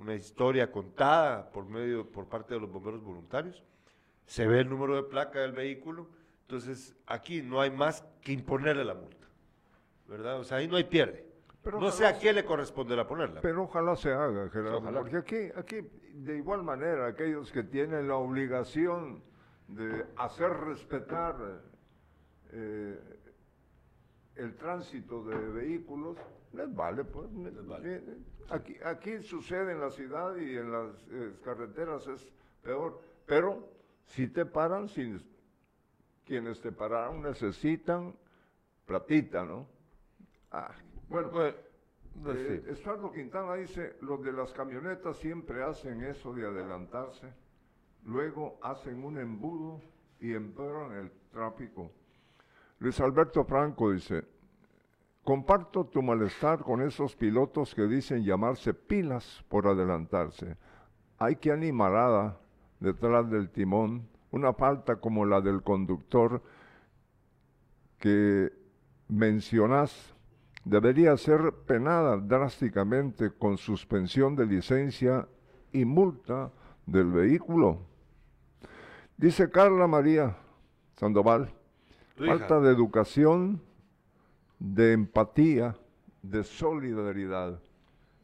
[0.00, 3.62] una historia contada por medio, por parte de los bomberos voluntarios,
[4.24, 6.08] se ve el número de placa del vehículo,
[6.42, 9.26] entonces aquí no hay más que imponerle la multa,
[10.08, 10.40] ¿verdad?
[10.40, 11.28] O sea, ahí no hay pierde.
[11.62, 13.42] Pero no sé a quién le corresponderá ponerla.
[13.42, 18.16] Pero ojalá se haga, Gerardo, porque aquí, aquí, de igual manera, aquellos que tienen la
[18.16, 19.22] obligación
[19.68, 21.36] de hacer respetar
[22.52, 22.98] eh,
[24.36, 26.16] el tránsito de vehículos,
[26.52, 27.28] les vale, pues.
[28.50, 32.32] Aquí, aquí sucede en la ciudad y en las eh, carreteras es
[32.62, 33.68] peor, pero
[34.06, 35.16] si te paran, si
[36.24, 38.14] quienes te pararon necesitan
[38.86, 39.68] platita, ¿no?
[40.50, 40.74] Ah,
[41.08, 41.54] bueno, pues,
[42.26, 47.32] eh, Estuardo Quintana dice, los de las camionetas siempre hacen eso de adelantarse,
[48.04, 49.80] luego hacen un embudo
[50.18, 51.92] y empeoran el tráfico.
[52.80, 54.24] Luis Alberto Franco dice,
[55.24, 60.56] comparto tu malestar con esos pilotos que dicen llamarse pilas por adelantarse.
[61.18, 62.38] Hay que animarada
[62.80, 66.42] detrás del timón, una falta como la del conductor
[67.98, 68.52] que
[69.08, 70.14] mencionás
[70.64, 75.28] debería ser penada drásticamente con suspensión de licencia
[75.72, 76.50] y multa
[76.86, 77.82] del vehículo.
[79.16, 80.36] Dice Carla María
[80.96, 81.52] Sandoval,
[82.16, 83.62] falta de educación,
[84.60, 85.74] de empatía,
[86.22, 87.60] de solidaridad.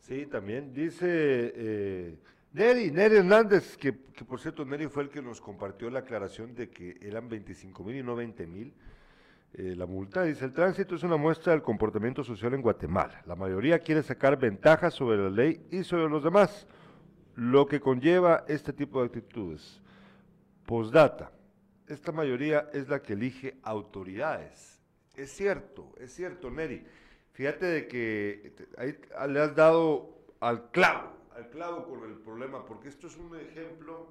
[0.00, 2.18] Sí, también dice eh,
[2.52, 6.70] Neri, Neri Hernández, que, por cierto, Neri fue el que nos compartió la aclaración de
[6.70, 8.72] que eran 25 mil y no 20 mil.
[9.54, 13.22] Eh, la multa dice, el tránsito es una muestra del comportamiento social en Guatemala.
[13.26, 16.66] La mayoría quiere sacar ventajas sobre la ley y sobre los demás,
[17.34, 19.80] lo que conlleva este tipo de actitudes.
[20.66, 21.32] Postdata,
[21.86, 24.75] esta mayoría es la que elige autoridades.
[25.16, 26.84] Es cierto, es cierto, Neri.
[27.32, 28.98] Fíjate de que ahí
[29.28, 34.08] le has dado al clavo al clavo con el problema, porque esto es un ejemplo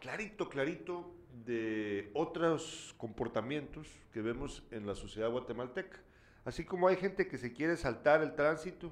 [0.00, 6.00] clarito, clarito de otros comportamientos que vemos en la sociedad guatemalteca.
[6.44, 8.90] Así como hay gente que se quiere saltar el tránsito,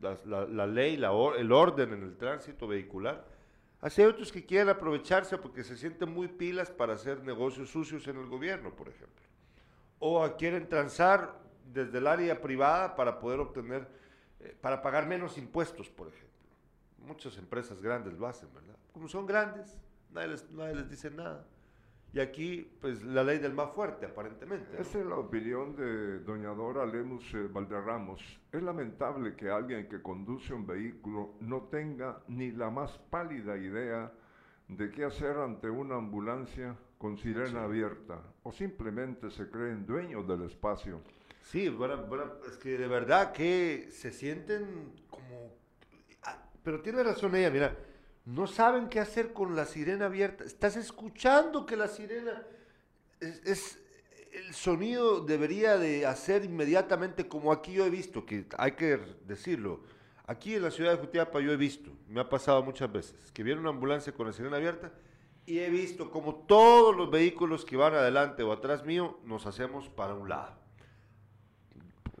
[0.00, 3.26] la, ley, el orden en el tránsito vehicular,
[3.80, 8.06] así hay otros que quieren aprovecharse porque se sienten muy pilas para hacer negocios sucios
[8.06, 9.23] en el gobierno, por ejemplo.
[9.98, 11.40] O quieren transar
[11.72, 13.88] desde el área privada para poder obtener,
[14.40, 16.34] eh, para pagar menos impuestos, por ejemplo
[17.04, 18.76] muchas empresas grandes lo hacen, ¿verdad?
[18.92, 19.78] Como son grandes,
[20.10, 21.46] nadie les, nadie les dice nada.
[22.12, 24.80] Y aquí, pues, la ley del más fuerte, aparentemente.
[24.80, 28.40] Esa es la opinión de doña Dora Lemus eh, Valderramos.
[28.52, 34.12] Es lamentable que alguien que conduce un vehículo no tenga ni la más pálida idea
[34.68, 40.42] de qué hacer ante una ambulancia con sirena abierta o simplemente se creen dueños del
[40.42, 41.00] espacio.
[41.42, 45.64] Sí, bueno, bueno, es que de verdad que se sienten como
[46.64, 47.76] pero tiene razón ella, mira,
[48.24, 50.44] no saben qué hacer con la sirena abierta.
[50.44, 52.42] Estás escuchando que la sirena
[53.20, 53.78] es,
[54.32, 59.82] el sonido debería de hacer inmediatamente como aquí yo he visto, que hay que decirlo.
[60.26, 63.42] Aquí en la ciudad de Jutiapa yo he visto, me ha pasado muchas veces, que
[63.42, 64.90] viene una ambulancia con la sirena abierta
[65.46, 69.88] y he visto como todos los vehículos que van adelante o atrás mío nos hacemos
[69.88, 70.52] para un lado.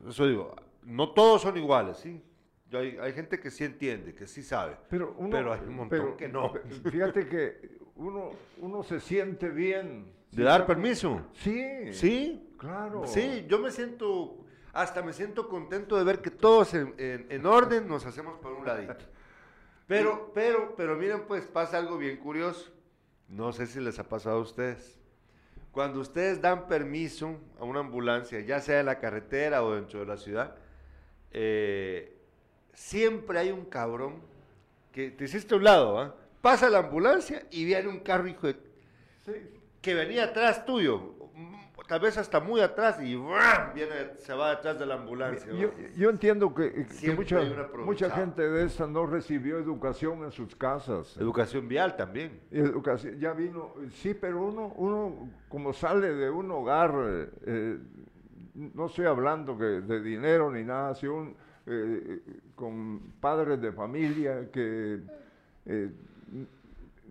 [0.08, 2.22] Eso digo, no todos son iguales, ¿sí?
[2.76, 5.14] hay, gente que sí entiende, que sí sabe, pero,
[5.52, 6.52] hay un montón que no.
[6.90, 10.12] Fíjate que uno, uno se siente bien.
[10.32, 11.20] ¿De dar permiso?
[11.34, 11.92] Sí.
[11.92, 12.48] Sí.
[12.58, 13.06] Claro.
[13.06, 14.44] Sí, yo me siento...
[14.72, 18.52] hasta me siento contento de ver que todos en, en- en orden nos hacemos por
[18.52, 18.96] un ladito.
[19.86, 22.72] Pero, pero, pero miren, pues pasa algo bien curioso.
[23.28, 24.98] No sé si les ha pasado a ustedes.
[25.72, 30.06] Cuando ustedes dan permiso a una ambulancia, ya sea en la carretera o dentro de
[30.06, 30.54] la ciudad,
[31.32, 32.16] eh,
[32.72, 34.20] siempre hay un cabrón
[34.92, 36.14] que te hiciste a un lado, ¿ah?
[36.40, 38.56] pasa la ambulancia y viene un carro, hijo de...
[39.82, 41.14] que venía atrás tuyo,
[41.86, 43.74] tal vez hasta muy atrás y ¡bram!
[43.74, 45.52] viene, se va detrás de la ambulancia.
[45.96, 47.40] Yo, entiendo que, mucha,
[47.84, 51.16] mucha gente de esta no recibió educación en sus casas.
[51.16, 52.40] Educación vial también.
[52.50, 56.92] Educación, ya vino, sí, pero uno, uno como sale de un hogar,
[57.46, 57.78] eh,
[58.54, 62.20] no estoy hablando que de dinero ni nada, sino un, eh,
[62.54, 65.00] con padres de familia que
[65.66, 65.90] eh,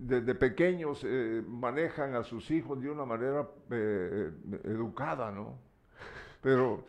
[0.06, 4.32] desde pequeños eh, manejan a sus hijos de una manera eh,
[4.64, 5.58] educada, ¿no?
[6.42, 6.84] Pero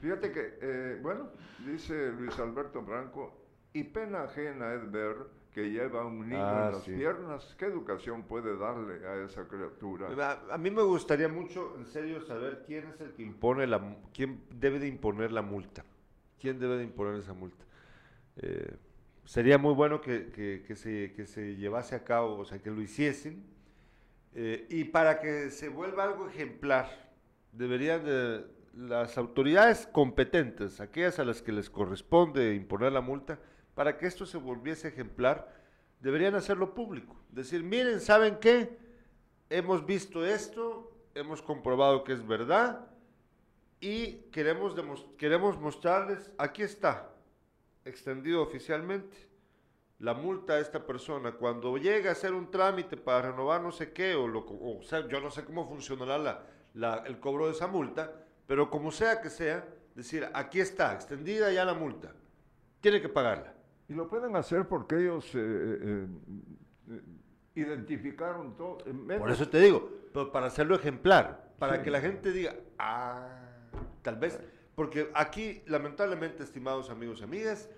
[0.00, 1.30] fíjate que, eh, bueno,
[1.64, 3.32] dice Luis Alberto Branco,
[3.72, 5.14] y pena ajena es ver
[5.52, 6.92] que lleva a un niño Ah, en las sí.
[6.92, 7.54] piernas.
[7.58, 10.08] ¿Qué educación puede darle a esa criatura?
[10.50, 13.80] A, a mí me gustaría mucho, en serio, saber quién es el que impone la,
[14.12, 15.84] quién debe de imponer la multa,
[16.40, 17.64] quién debe de imponer esa multa.
[18.38, 18.76] Eh,
[19.26, 20.30] sería muy bueno que,
[20.66, 23.44] que- se, que se llevase a cabo, o sea, que lo hiciesen,
[24.34, 26.88] eh, y para que se vuelva algo ejemplar,
[27.52, 33.38] deberían de, las autoridades competentes, aquellas a las que les corresponde imponer la multa,
[33.74, 35.54] para que esto se volviese ejemplar,
[36.00, 37.16] deberían hacerlo público.
[37.30, 38.78] Decir, miren, ¿saben qué?
[39.50, 42.86] hemos visto esto, hemos comprobado que es verdad
[43.80, 44.74] y queremos,
[45.18, 47.10] queremos mostrarles, aquí está,
[47.86, 49.16] extendido oficialmente,
[49.98, 51.32] la multa a esta persona.
[51.32, 55.06] Cuando llegue a hacer un trámite para renovar no sé qué, o, lo, o sea,
[55.08, 56.42] yo no sé cómo funcionará la-
[56.74, 58.12] la- el cobro de esa multa,
[58.46, 62.12] pero como sea que sea, decir, aquí está, extendida ya la multa,
[62.80, 63.54] tiene que pagarla.
[63.88, 66.06] Y lo pueden hacer porque ellos eh, eh,
[66.90, 67.00] eh,
[67.54, 68.78] identificaron todo.
[69.18, 71.82] Por eso te digo, pero para hacerlo ejemplar, para Sí.
[71.84, 73.28] que la gente diga, ah,
[74.02, 74.38] tal vez,
[74.74, 77.70] porque aquí, lamentablemente, estimados amigos y amigas,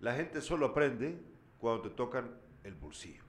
[0.00, 1.18] la gente solo aprende
[1.58, 2.30] cuando te tocan
[2.64, 3.22] el bolsillo.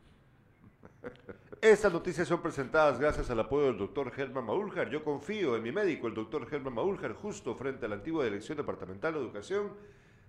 [1.61, 4.89] Estas noticias son presentadas gracias al apoyo del doctor Germán Maúljar.
[4.89, 8.57] Yo confío en mi médico, el doctor Germán Maúljar, justo frente a la antigua Dirección
[8.57, 9.73] Departamental de Educación,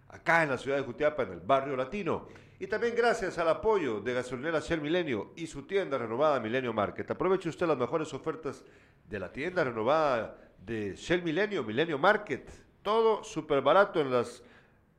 [0.09, 2.29] acá en la ciudad de Jutiapa, en el barrio latino.
[2.59, 7.11] Y también gracias al apoyo de Gasolinera Shell Milenio y su tienda renovada Milenio Market.
[7.11, 8.65] Aproveche usted las mejores ofertas
[9.09, 12.51] de la tienda renovada de Shell Milenio, Milenio Market.
[12.83, 14.43] Todo súper barato en las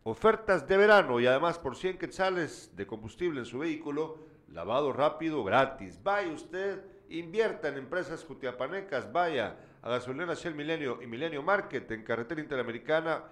[0.03, 5.43] ofertas de verano y además por 100 quetzales de combustible en su vehículo, lavado rápido
[5.43, 5.99] gratis.
[6.03, 12.03] Vaya usted, invierta en empresas jutiapanecas, vaya a Gasolinera Shell Milenio y Milenio Market en
[12.03, 13.23] carretera interamericana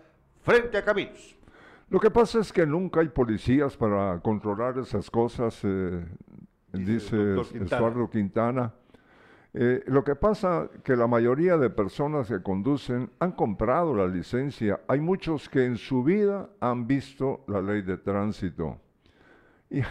[0.41, 1.35] frente a Caminos.
[1.89, 6.05] Lo que pasa es que nunca hay policías para controlar esas cosas, eh,
[6.71, 7.63] Dice Quintana.
[7.63, 8.73] Estuardo Quintana.
[9.53, 14.81] Eh, lo que pasa que la mayoría de personas que conducen han comprado la licencia.
[14.87, 18.79] Hay muchos que en su vida han visto la ley de tránsito.
[19.71, 19.83] Y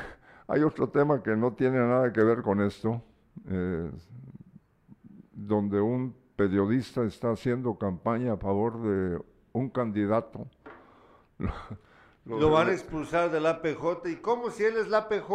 [0.49, 3.01] hay otro tema que no tiene nada que ver con esto,
[3.49, 3.89] eh,
[5.33, 10.49] donde un periodista está haciendo campaña a favor de un candidato.
[12.25, 14.09] Lo van a expulsar del APJ.
[14.09, 15.31] ¿Y cómo si él es la APJ?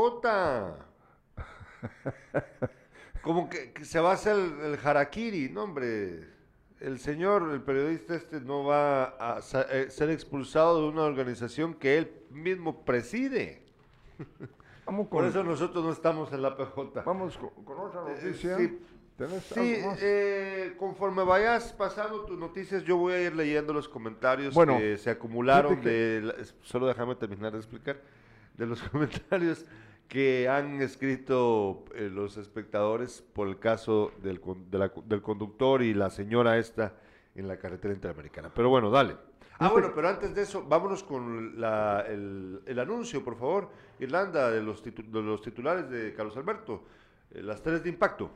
[3.24, 6.32] Como que, que se va a hacer el, el harakiri, no hombre.
[6.80, 11.74] El señor, el periodista este, no va a sa- eh, ser expulsado de una organización
[11.74, 13.64] que él mismo preside.
[14.86, 17.04] Vamos Por con- eso nosotros no estamos en la APJ.
[17.06, 18.58] Vamos con, con otra Eh, noticia.
[18.58, 18.80] sí.
[19.18, 20.00] ¿Tenés Sí, algo más?
[20.02, 24.98] eh, conforme vayas pasando tus noticias, yo voy a ir leyendo los comentarios Bueno, que
[24.98, 28.02] se acumularon fíjate de, la- es- solo déjame terminar de explicar,
[28.58, 29.66] de los comentarios
[30.08, 34.40] que han escrito eh, los espectadores por el caso del,
[34.70, 36.94] de la- del conductor y la señora esta
[37.36, 38.52] en la carretera interamericana.
[38.54, 39.16] Pero bueno, dale.
[39.60, 44.52] Ah, bueno, pero antes de eso, vámonos con la- el, el anuncio, por favor, Irlanda,
[44.52, 46.84] de los, titu- de los titulares de Carlos Alberto,
[47.32, 48.30] eh, las tres de impacto.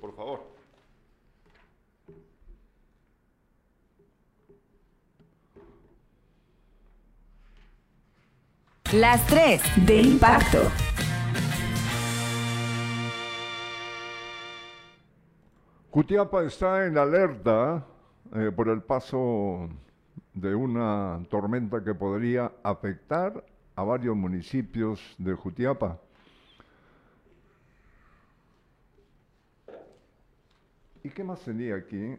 [0.00, 0.52] Por favor.
[8.92, 10.70] Las tres de impacto.
[15.90, 17.84] Jutiapa está en alerta
[18.34, 19.68] eh, por el paso
[20.34, 23.44] de una tormenta que podría afectar
[23.76, 25.98] a varios municipios de Jutiapa.
[31.04, 32.16] ¿Y qué más tenía aquí?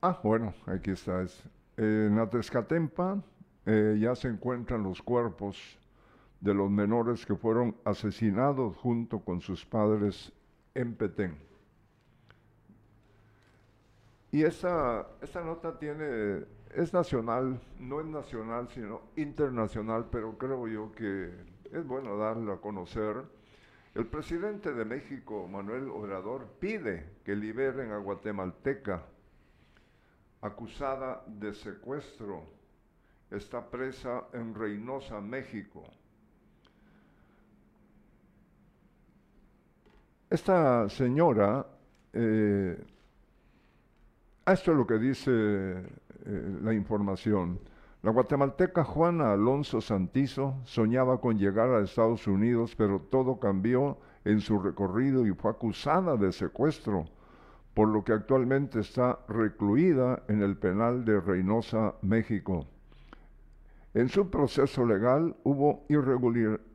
[0.00, 1.22] Ah, bueno, aquí está.
[1.22, 1.42] es-
[1.76, 3.22] en Atezcatempa
[3.66, 5.56] eh, ya se encuentran los cuerpos
[6.42, 10.32] de los menores que fueron asesinados junto con sus padres
[10.74, 11.38] en Petén.
[14.32, 15.06] Y esa
[15.44, 21.30] nota tiene, es nacional, no es nacional, sino internacional, pero creo yo que
[21.70, 23.22] es bueno darla a conocer.
[23.94, 29.04] El presidente de México, Manuel Obrador, pide que liberen a guatemalteca
[30.40, 32.42] acusada de secuestro.
[33.30, 35.84] Está presa en Reynosa, México.
[40.32, 41.66] Esta señora,
[42.14, 42.82] eh,
[44.46, 47.60] esto es lo que dice eh, la información.
[48.02, 54.40] La guatemalteca Juana Alonso Santizo soñaba con llegar a Estados Unidos, pero todo cambió en
[54.40, 57.04] su recorrido y fue acusada de secuestro,
[57.74, 62.66] por lo que actualmente está recluida en el penal de Reynosa, México.
[63.92, 66.71] En su proceso legal hubo irregularidades,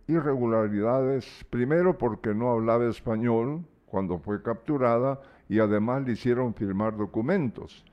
[1.50, 7.86] primero porque no hablaba español cuando fue capturada y además le hicieron firmar documentos.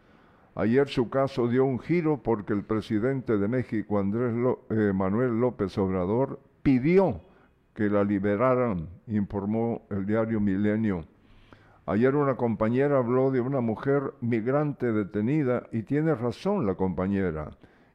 [0.57, 4.33] Ayer su caso dio un giro porque el presidente de México, Andrés
[4.71, 7.21] eh, Manuel López Obrador, pidió
[7.75, 11.05] que la liberaran, informó el diario Milenio.
[11.87, 17.51] Ayer una compañera habló de una mujer migrante detenida y tiene razón la compañera.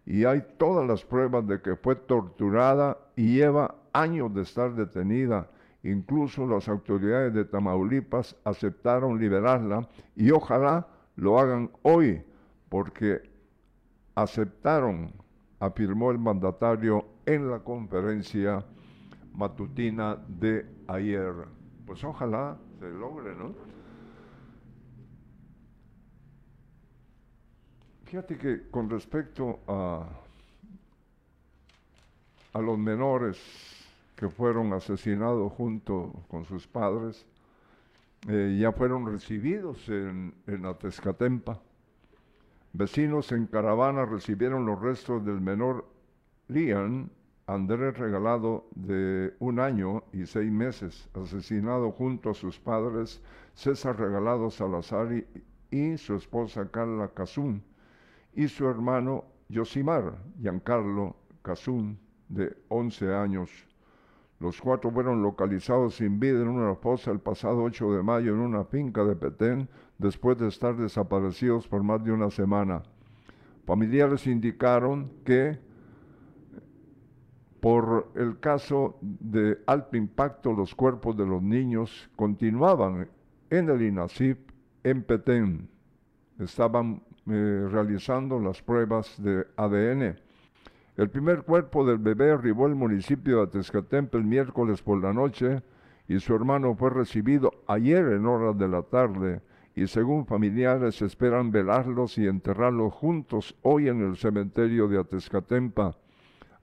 [0.06, 5.50] Y hay todas las pruebas de que fue torturada y lleva años de estar detenida.
[5.84, 12.22] Incluso las autoridades de Tamaulipas aceptaron liberarla y ojalá lo hagan hoy
[12.68, 13.22] porque
[14.16, 15.12] aceptaron,
[15.60, 18.66] afirmó el mandatario en la conferencia
[19.34, 21.34] matutina de ayer.
[21.86, 23.54] Pues ojalá se logre, ¿no?
[28.04, 30.08] Fíjate que con respecto a,
[32.54, 33.38] a los menores
[34.16, 37.26] que fueron asesinados junto con sus padres,
[38.28, 41.60] eh, ya fueron recibidos en, en Atezcatempa.
[42.74, 45.86] Vecinos en caravana recibieron los restos del menor
[46.48, 47.10] Lian
[47.50, 53.24] Andrés regalado de un año y seis meses, asesinado junto a sus padres
[53.56, 55.08] César Regalado Salazar
[55.72, 57.64] y, su esposa Carla Cazún,
[58.36, 61.98] y su hermano Yosimar Giancarlo Cazún,
[62.30, 63.50] de 11 años.
[64.40, 68.40] Los cuatro fueron localizados sin vida en una fosa el pasado 8 de mayo en
[68.40, 69.68] una finca de Petén,
[69.98, 72.84] después de estar desaparecidos por más de una semana.
[73.66, 75.60] Familiares indicaron que
[77.60, 83.10] por el caso de alto impacto los cuerpos de los niños continuaban
[83.50, 84.50] en el INACIP
[84.84, 85.70] en Petén.
[86.40, 90.29] Estaban eh, realizando las pruebas de ADN.
[91.00, 95.64] El primer cuerpo del bebé arribó al municipio de Atezcatempe el miércoles por la noche
[96.10, 99.42] y su hermano fue recibido ayer en horas de la tarde
[99.76, 105.96] y según familiares esperan velarlos y enterrarlos juntos hoy en el cementerio de Atezcatempa.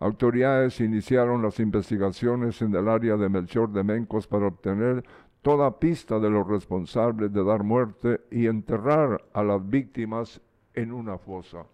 [0.01, 5.03] Autoridades iniciaron las investigaciones en el área de Melchor de Mencos para obtener
[5.41, 10.43] toda pista de los responsables de dar muerte y enterrar a las víctimas
[10.74, 11.64] en una fosa.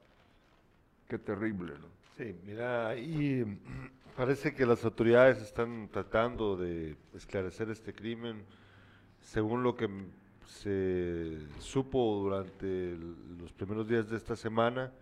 [1.08, 1.72] Qué terrible.
[2.16, 3.44] Sí, mira, y
[4.16, 8.44] parece que las autoridades están tratando de esclarecer este crimen
[9.22, 9.88] según lo que
[10.46, 12.96] se supo durante
[13.40, 14.92] los primeros días de esta semana,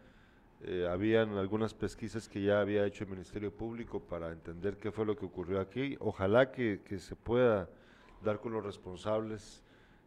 [0.62, 5.06] eh, habían algunas pesquisas que ya había hecho el Ministerio Público para entender qué fue
[5.06, 5.96] lo que ocurrió aquí.
[6.00, 7.68] Ojalá que, se pueda
[8.22, 9.62] dar con los responsables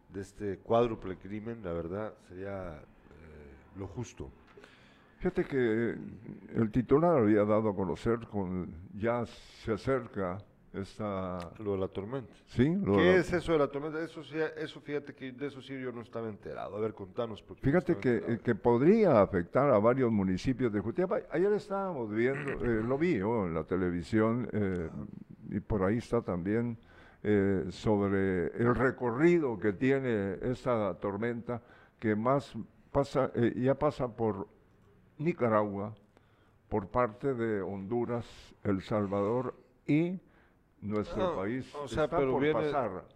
[0.10, 4.30] de este cuádruple crimen, la verdad, sería eh, lo justo.
[5.24, 5.96] Fíjate que
[6.54, 10.38] el titular había dado a conocer, con ya se acerca
[10.74, 11.40] esta...
[11.60, 12.34] Lo de la tormenta.
[12.48, 14.04] Sí, ¿Qué es eso de la tormenta?
[14.04, 16.76] Eso, eso fíjate que de eso sí yo no estaba enterado.
[16.76, 17.42] A ver, contanos.
[17.62, 21.22] Fíjate que, que, podría afectar a varios municipios de Jutiapa.
[21.32, 24.90] Ayer estábamos viendo, eh, lo vi en la televisión, eh,
[25.52, 26.78] y por ahí está también,
[27.24, 31.62] eh, sobre el recorrido que tiene esta tormenta,
[31.98, 32.54] que más
[32.92, 34.52] pasa, ya pasa por
[35.24, 35.96] Nicaragua,
[36.70, 38.26] por parte de Honduras,
[38.64, 39.56] El Salvador
[39.88, 40.20] y
[40.82, 42.72] nuestro país o sea, pero viene,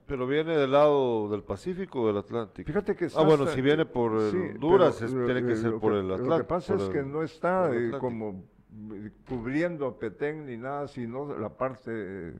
[0.05, 2.65] Pero viene del lado del Pacífico o del Atlántico.
[2.65, 6.29] Fíjate que Ah, bueno, si viene por Honduras, tiene que ser por el Atlántico.
[6.29, 8.45] Lo que pasa es que no está eh, como
[8.93, 12.33] eh, cubriendo a Petén ni nada, sino la parte,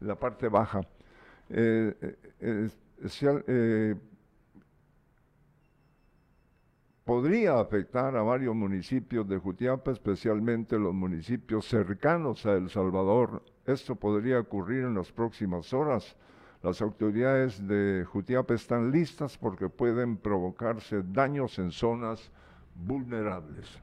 [0.00, 0.80] la parte baja.
[7.08, 13.42] Podría afectar a varios municipios de Jutiapa, especialmente los municipios cercanos a El Salvador.
[13.64, 16.14] Esto podría ocurrir en las próximas horas.
[16.62, 22.30] Las autoridades de Jutiapa están listas porque pueden provocarse daños en zonas
[22.74, 23.78] vulnerables.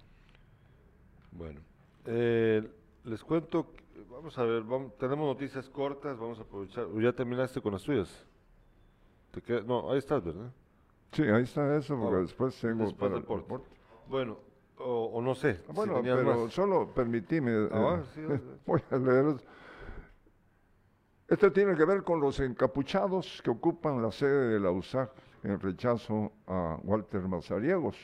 [1.32, 1.62] Bueno,
[2.06, 2.62] eh,
[3.06, 3.74] les cuento,
[4.12, 4.64] vamos a ver,
[5.00, 6.86] tenemos noticias cortas, vamos a aprovechar.
[7.02, 8.24] ¿Ya terminaste con las tuyas?
[9.66, 10.52] no, ahí estás, ¿verdad?
[11.16, 13.26] Sí, ahí está eso, porque ah, después tengo para el
[14.10, 14.38] Bueno,
[14.78, 15.62] o, no sé.
[15.74, 17.70] Bueno, pero solo permitime.
[17.72, 19.38] Ah, eh, voy a leer.
[21.30, 25.10] Este tiene que ver con los encapuchados que ocupan la sede de la USAC
[25.44, 27.96] en rechazo a Walter Mazariegos.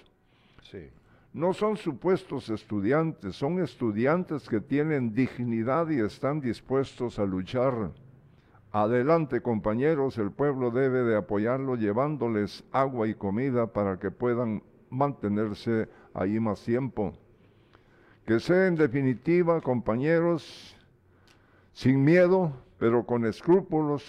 [0.64, 0.90] Sí.
[1.34, 7.92] No son supuestos estudiantes, son estudiantes que tienen dignidad y están dispuestos a luchar
[8.74, 15.90] Adelante compañeros, el pueblo debe de apoyarlo llevándoles agua y comida para que puedan mantenerse
[16.14, 17.14] ahí más tiempo.
[18.26, 20.78] Que sea en definitiva, compañeros,
[21.74, 24.06] sin miedo, pero con escrúpulos,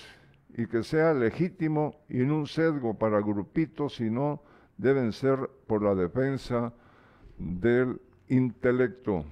[0.56, 4.42] y que sea legítimo y no un sesgo para grupitos, sino
[4.76, 6.72] deben ser por la defensa
[7.38, 9.24] del intelecto.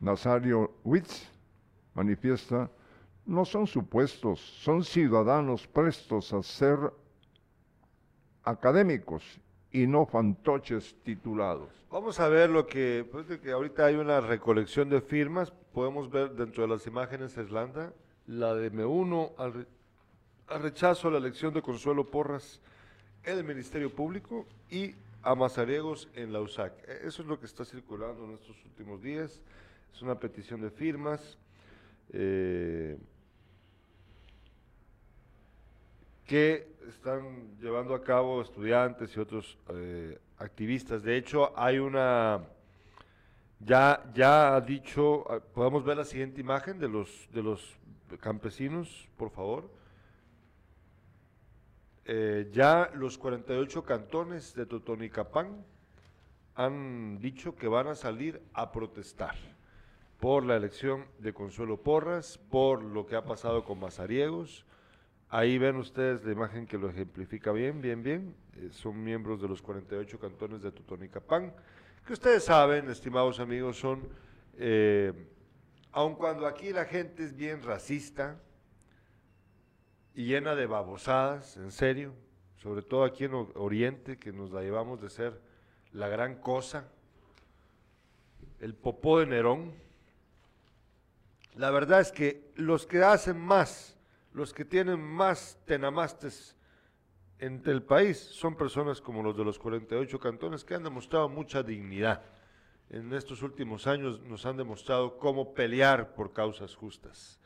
[0.00, 1.28] Nazario Witz
[1.94, 2.70] manifiesta
[3.28, 6.78] no son supuestos, son ciudadanos prestos a ser
[8.42, 9.22] académicos
[9.70, 11.68] y no fantoches titulados.
[11.90, 16.62] Vamos a ver lo que, pues ahorita hay una recolección de firmas, podemos ver dentro
[16.62, 17.92] de las imágenes Islanda,
[18.26, 19.68] la de me uno al,
[20.60, 22.62] rechazo a la elección de Consuelo Porras
[23.24, 26.72] en el Ministerio Público y a Mazariegos en la USAC.
[26.88, 29.42] E, eso es lo que está circulando en estos últimos días,
[29.92, 31.36] es una petición de firmas.
[32.10, 32.96] Eh,
[36.28, 41.02] que están llevando a cabo estudiantes y otros eh, activistas.
[41.02, 42.44] De hecho, hay una,
[43.60, 47.78] ya, ya ha dicho, ah, podemos ver la siguiente imagen de los, de los
[48.20, 49.70] campesinos, por favor.
[52.04, 55.64] Eh, ya los 48 cantones de Totonicapán
[56.54, 59.34] han dicho que van a salir a protestar
[60.20, 64.66] por la elección de Consuelo Porras, por lo que ha pasado con Mazariegos,
[65.30, 68.34] Ahí ven ustedes la imagen que lo ejemplifica bien, bien, bien.
[68.56, 71.52] Eh, son miembros de los 48 cantones de Totonicapán,
[72.06, 74.08] que ustedes saben, estimados amigos, son,
[74.56, 75.12] eh,
[75.92, 78.40] aun cuando aquí la gente es bien racista
[80.14, 82.14] y llena de babosadas, en serio,
[82.56, 85.42] sobre todo aquí en Oriente, que nos la llevamos de ser
[85.92, 86.88] la gran cosa,
[88.60, 89.74] el popó de Nerón,
[91.54, 93.97] la verdad es que los que hacen más
[94.32, 96.56] los que tienen más tenamastes
[97.38, 101.62] en el país son personas como los de los 48 cantones que han demostrado mucha
[101.62, 102.22] dignidad.
[102.90, 107.38] En estos últimos años nos han demostrado cómo pelear por causas justas.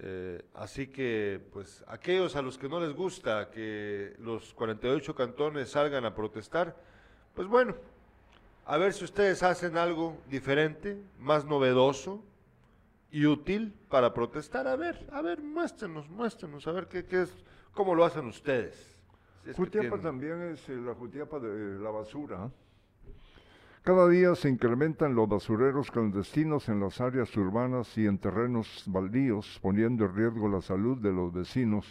[0.00, 5.70] Eh, así que, pues, aquellos a los que no les gusta que los 48 cantones
[5.70, 6.76] salgan a protestar,
[7.34, 7.74] pues bueno,
[8.64, 12.22] a ver si ustedes hacen algo diferente, más novedoso,
[13.10, 14.66] y útil para protestar.
[14.66, 17.34] A ver, a ver, muéstrenos, muéstrenos, a ver qué, qué es,
[17.72, 18.98] cómo lo hacen ustedes.
[19.56, 22.50] Jutiapa también es eh, la Jutiapa de la basura.
[23.82, 29.58] Cada día se incrementan los basureros clandestinos en las áreas urbanas y en terrenos baldíos,
[29.62, 31.86] poniendo en riesgo la salud de los vecinos.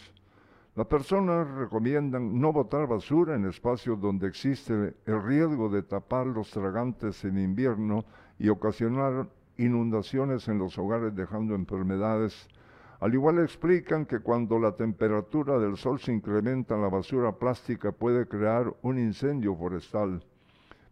[0.76, 6.50] Las personas recomiendan no botar basura en espacios donde existe el riesgo de tapar los
[6.52, 8.04] tragantes en invierno
[8.38, 9.28] y ocasionar
[9.58, 12.48] inundaciones en los hogares dejando enfermedades.
[13.00, 18.26] Al igual explican que cuando la temperatura del sol se incrementa, la basura plástica puede
[18.26, 20.24] crear un incendio forestal.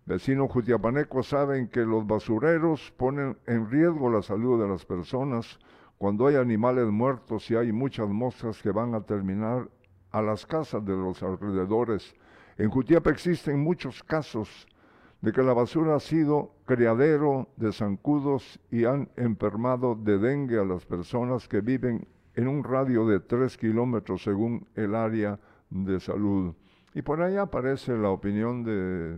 [0.04, 5.58] Vecinos jutiapanecos saben que los basureros ponen en riesgo la salud de las personas
[5.98, 9.68] cuando hay animales muertos y hay muchas moscas que van a terminar
[10.12, 12.14] a las casas de los alrededores.
[12.56, 14.68] En Jutiapa existen muchos casos
[15.26, 20.64] de que la basura ha sido criadero de zancudos y han enfermado de dengue a
[20.64, 22.06] las personas que viven
[22.36, 25.36] en un radio de tres kilómetros según el área
[25.68, 26.54] de salud.
[26.94, 29.16] Y por ahí aparece la opinión de,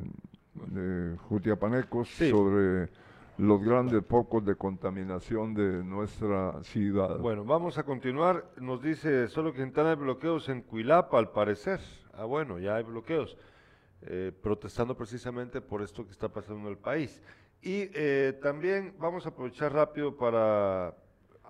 [0.54, 2.88] de Jutiapanecos sobre
[3.36, 7.18] los grandes focos de contaminación de nuestra ciudad.
[7.18, 8.46] Bueno, vamos a continuar.
[8.56, 11.80] Nos dice solo Quintana hay bloqueos en Cuilapa, al parecer.
[12.14, 13.36] Ah, bueno, ya hay bloqueos.
[14.02, 17.20] Eh, protestando precisamente por esto que está pasando en el país.
[17.60, 20.94] Y eh, también vamos a aprovechar rápido para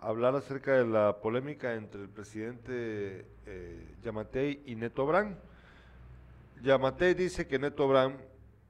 [0.01, 5.37] hablar acerca de la polémica entre el presidente eh, Yamatei y Neto Brand.
[6.63, 8.19] Yamatei dice que Neto Brand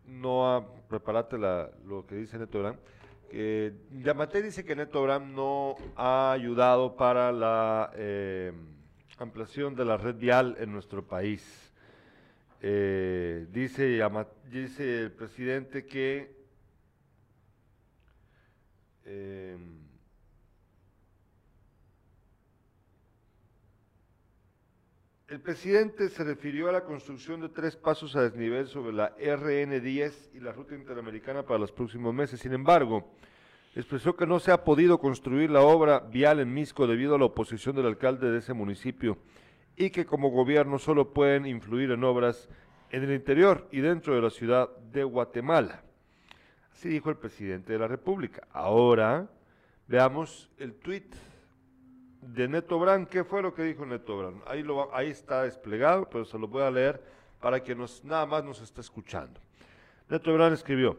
[0.06, 2.78] no ha, prepárate la, lo que dice Neto Brand,
[3.30, 8.52] que Yamate dice que Neto no ha ayudado para la eh,
[9.18, 11.67] ampliación de la red vial en nuestro país.
[12.60, 14.00] Eh, dice,
[14.50, 16.36] dice el presidente que
[19.04, 19.56] eh,
[25.28, 30.30] El presidente se refirió a la construcción de tres pasos a desnivel sobre la RN10
[30.32, 32.40] y la ruta interamericana para los próximos meses.
[32.40, 33.12] Sin embargo,
[33.74, 37.26] expresó que no se ha podido construir la obra vial en Misco debido a la
[37.26, 39.18] oposición del alcalde de ese municipio
[39.78, 42.48] y que como gobierno solo pueden influir en obras
[42.90, 45.82] en el interior y dentro de la ciudad de Guatemala.
[46.72, 48.46] Así dijo el presidente de la República.
[48.52, 49.28] Ahora
[49.86, 51.14] veamos el tuit
[52.22, 53.08] de Neto Brand.
[53.08, 54.42] ¿Qué fue lo que dijo Neto Brand?
[54.46, 57.00] Ahí, lo, ahí está desplegado, pero se lo voy a leer
[57.40, 59.40] para que nos, nada más nos esté escuchando.
[60.08, 60.98] Neto Brand escribió,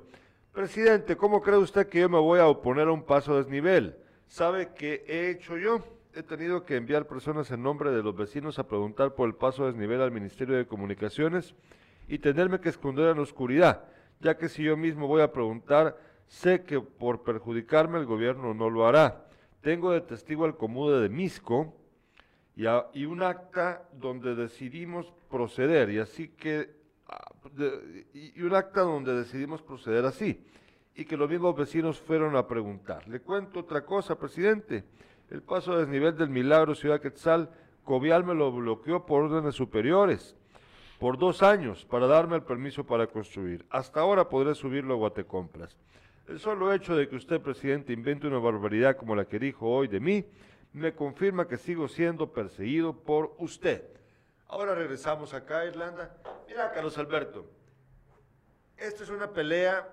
[0.54, 3.96] Presidente, ¿cómo cree usted que yo me voy a oponer a un paso a desnivel?
[4.30, 5.84] ¿Sabe qué he hecho yo?
[6.14, 9.64] He tenido que enviar personas en nombre de los vecinos a preguntar por el paso
[9.64, 11.56] a desnivel al Ministerio de Comunicaciones
[12.08, 13.86] y tenerme que esconder en la oscuridad,
[14.20, 18.70] ya que si yo mismo voy a preguntar, sé que por perjudicarme el gobierno no
[18.70, 19.26] lo hará.
[19.62, 21.74] Tengo de testigo al comude de Misco
[22.56, 26.70] y, y un acta donde decidimos proceder, y así que,
[27.08, 27.32] ah,
[28.14, 30.46] y un acta donde decidimos proceder así,
[31.00, 33.08] y que los mismos vecinos fueron a preguntar.
[33.08, 34.84] Le cuento otra cosa, presidente.
[35.30, 37.50] El paso a desnivel del Milagro Ciudad Quetzal,
[37.86, 40.36] Covial me lo bloqueó por órdenes superiores
[41.00, 43.66] por dos años para darme el permiso para construir.
[43.70, 45.78] Hasta ahora podré subirlo a Guatecompras.
[46.28, 49.88] El solo hecho de que usted, presidente, invente una barbaridad como la que dijo hoy
[49.88, 50.26] de mí,
[50.74, 53.86] me confirma que sigo siendo perseguido por usted.
[54.50, 56.18] Ahora regresamos acá a Irlanda.
[56.48, 57.46] Mira, Carlos Alberto,
[58.78, 59.88] esto es una pelea.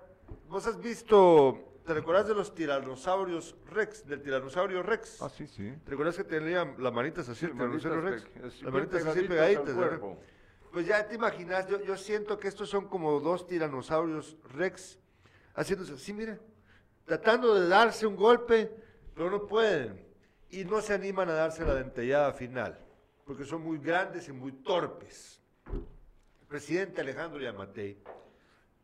[0.49, 5.21] ¿Vos has visto, te recuerdas de los tiranosaurios Rex, del tiranosaurio Rex?
[5.21, 5.73] Ah, sí, sí.
[5.83, 8.27] ¿Te recuerdas que tenían las manitas así, el tiranosaurio Rex?
[8.61, 9.75] Las manitas así pegaditas.
[10.71, 14.99] Pues ya te imaginas, yo, yo siento que estos son como dos tiranosaurios Rex
[15.55, 16.39] haciéndose así, mira,
[17.05, 18.71] tratando de darse un golpe,
[19.15, 20.05] pero no pueden.
[20.49, 22.79] Y no se animan a darse la dentellada final,
[23.25, 25.41] porque son muy grandes y muy torpes.
[25.69, 28.01] El presidente Alejandro Yamatei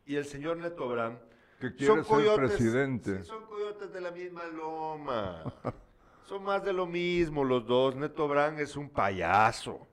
[0.06, 1.18] y el señor Neto Brand
[1.60, 3.20] Que quiere ser presidente.
[3.20, 5.44] sí, son coyotes de la misma loma.
[6.26, 7.96] son más de lo mismo los dos.
[7.96, 9.88] Neto Brand es un payaso.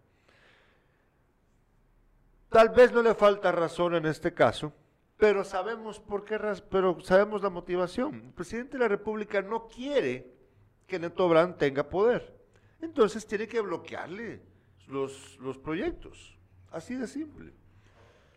[2.49, 4.73] Tal vez no le falta razón en este caso,
[5.17, 6.37] pero sabemos por qué,
[6.69, 8.15] pero sabemos la motivación.
[8.15, 10.35] El presidente de la República no quiere
[10.89, 12.37] que Neto Brand tenga poder.
[12.81, 14.43] Entonces tiene que bloquearle
[14.89, 16.37] los, los proyectos.
[16.73, 17.53] Así de simple.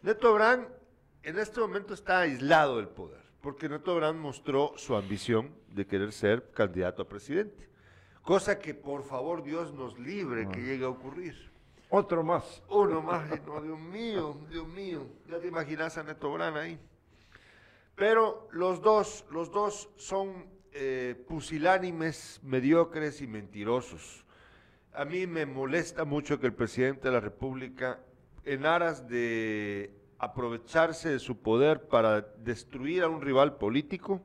[0.03, 0.67] Neto Brand
[1.23, 6.11] en este momento está aislado del poder, porque Neto Brand mostró su ambición de querer
[6.11, 7.69] ser candidato a presidente.
[8.21, 11.51] Cosa que por favor Dios nos libre que llegue a ocurrir.
[11.89, 12.63] Otro más.
[12.69, 15.05] Uno más, y no, Dios mío, Dios mío.
[15.29, 16.79] Ya te imaginas a Neto Brand ahí.
[17.95, 24.25] Pero los dos, los dos son eh, pusilánimes, mediocres y mentirosos.
[24.93, 27.99] A mí me molesta mucho que el presidente de la República,
[28.43, 34.21] en aras de aprovecharse de su poder para destruir a un rival político,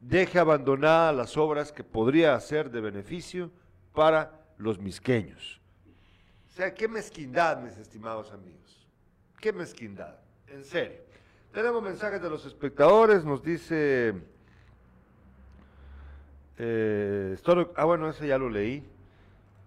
[0.00, 3.50] deje abandonadas las obras que podría hacer de beneficio
[3.92, 5.60] para los misqueños.
[6.48, 8.88] O sea, qué mezquindad, mis estimados amigos.
[9.40, 10.18] Qué mezquindad,
[10.48, 11.00] en serio.
[11.52, 14.14] Tenemos mensajes de los espectadores, nos dice...
[16.58, 17.36] eh,
[17.76, 18.86] ah, bueno, ese ya lo leí.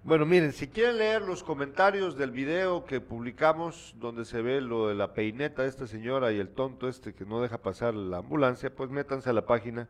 [0.06, 4.90] Bueno, miren, si quieren leer los comentarios del video que publicamos, donde se ve lo
[4.90, 8.18] de la peineta de esta señora y el tonto este que no deja pasar la
[8.18, 9.88] ambulancia, pues métanse a la página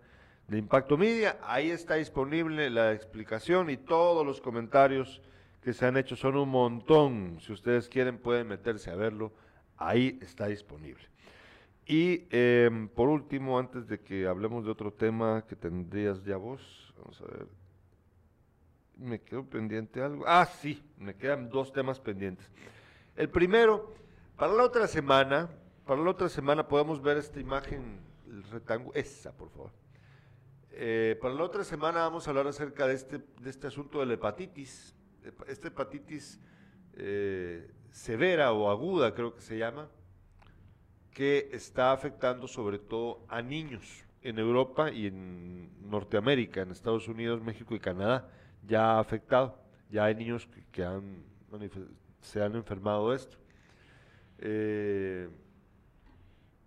[0.47, 1.39] de Impacto Media.
[1.41, 5.19] Ahí está disponible la explicación y todos los comentarios
[5.63, 7.39] que se han hecho son un montón.
[7.41, 9.33] Si ustedes quieren, pueden meterse a verlo.
[9.77, 11.05] Ahí está disponible.
[11.87, 16.93] Y em, por último, antes de que hablemos de otro tema que tendrías ya vos,
[16.99, 17.62] vamos a ver.
[18.97, 20.23] Me quedó pendiente algo.
[20.27, 22.49] Ah, sí, me quedan dos temas pendientes.
[23.15, 23.93] El primero,
[24.37, 25.49] para la otra semana,
[25.85, 29.71] para la otra semana podemos ver esta imagen, el rectángulo, esa, por favor.
[30.71, 34.05] Eh, para la otra semana vamos a hablar acerca de este, de este asunto de
[34.07, 36.39] la hepatitis, Hepa- esta hepatitis
[36.95, 39.87] eh, severa o aguda, creo que se llama,
[41.11, 47.41] que está afectando sobre todo a niños en Europa y en Norteamérica, en Estados Unidos,
[47.41, 48.29] México y Canadá,
[48.65, 49.57] ya ha afectado.
[49.89, 50.83] Ya hay niños que,
[52.21, 53.37] se han enfermado de esto.
[54.39, 55.29] Eh,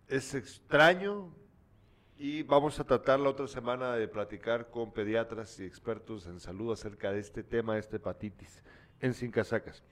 [0.09, 1.33] es extraño
[2.19, 6.73] y vamos a tratar la otra semana de platicar con pediatras y expertos en salud
[6.73, 8.63] acerca de este tema, de esta hepatitis
[9.01, 9.83] en Sin Casacas.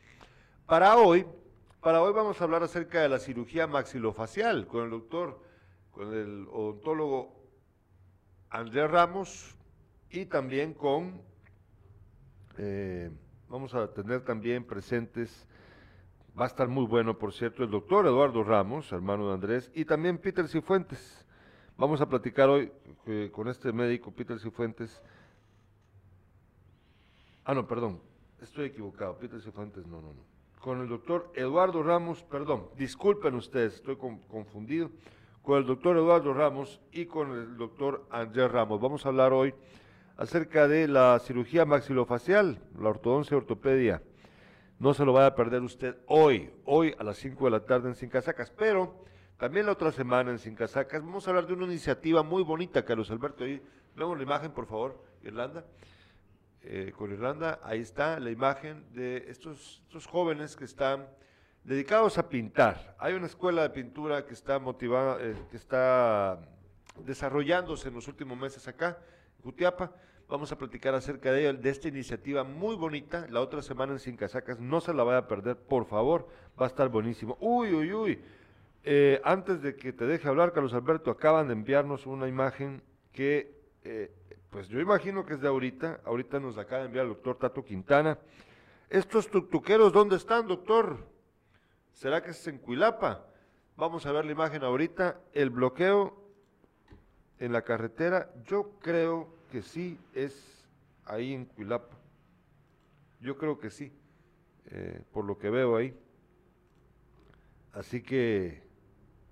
[0.66, 1.26] Para hoy,
[1.80, 5.42] para hoy vamos a hablar acerca de la cirugía maxilofacial con el doctor,
[5.90, 7.44] con el odontólogo
[8.48, 9.54] Andrés Ramos
[10.08, 11.20] y también con,
[12.58, 13.10] eh,
[13.48, 15.46] vamos a tener también presentes,
[16.38, 19.84] va a estar muy bueno, por cierto, el doctor Eduardo Ramos, hermano de Andrés, y
[19.84, 21.26] también Peter Cifuentes.
[21.76, 22.70] Vamos a platicar hoy
[23.06, 25.02] eh, con este médico, Peter Cifuentes.
[27.44, 28.00] Ah, no, perdón,
[28.40, 30.34] estoy equivocado, Peter Cifuentes, no, no, no
[30.64, 34.90] con el doctor Eduardo Ramos, perdón, disculpen ustedes, estoy confundido,
[35.42, 38.80] con el doctor Eduardo Ramos y con el doctor Andrés Ramos.
[38.80, 39.52] Vamos a hablar hoy
[40.16, 44.02] acerca de la cirugía maxilofacial, la ortodoncia ortopedia.
[44.78, 47.88] No se lo vaya a perder usted hoy, hoy a las 5 de la tarde
[47.88, 49.04] en Sin Casacas, pero
[49.38, 52.84] también la otra semana en Sin Casacas vamos a hablar de una iniciativa muy bonita,
[52.84, 53.44] Carlos Alberto.
[53.44, 53.62] Ahí
[53.96, 55.64] vemos la imagen, por favor, Irlanda.
[56.62, 61.06] Eh, con Irlanda, ahí está la imagen de estos, estos jóvenes que están
[61.62, 62.96] dedicados a pintar.
[62.98, 66.40] Hay una escuela de pintura que está motivada, eh, que está
[67.04, 68.98] desarrollándose en los últimos meses acá,
[69.44, 69.92] Jutiapa.
[70.26, 73.26] Vamos a platicar acerca de ella, de esta iniciativa muy bonita.
[73.30, 76.26] La otra semana en Sin Casacas, no se la vaya a perder, por favor,
[76.60, 77.36] va a estar buenísimo.
[77.40, 78.20] Uy, uy, uy.
[78.82, 82.82] Eh, antes de que te deje hablar, Carlos Alberto, acaban de enviarnos una imagen
[83.12, 83.54] que
[84.48, 87.64] pues yo imagino que es de ahorita, ahorita nos acaba de enviar el doctor Tato
[87.64, 88.16] Quintana.
[88.88, 90.98] ¿Estos tuctuqueros dónde están, doctor?
[91.92, 93.26] ¿Será que es en Cuilapa?
[93.76, 95.20] Vamos a ver la imagen ahorita.
[95.32, 96.16] El bloqueo
[97.40, 100.66] en la carretera, yo creo que sí es
[101.04, 101.96] ahí en Cuilapa.
[103.20, 103.92] Yo creo que sí,
[104.66, 105.96] eh, por lo que veo ahí.
[107.72, 108.62] Así que,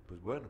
[0.06, 0.48] pues bueno,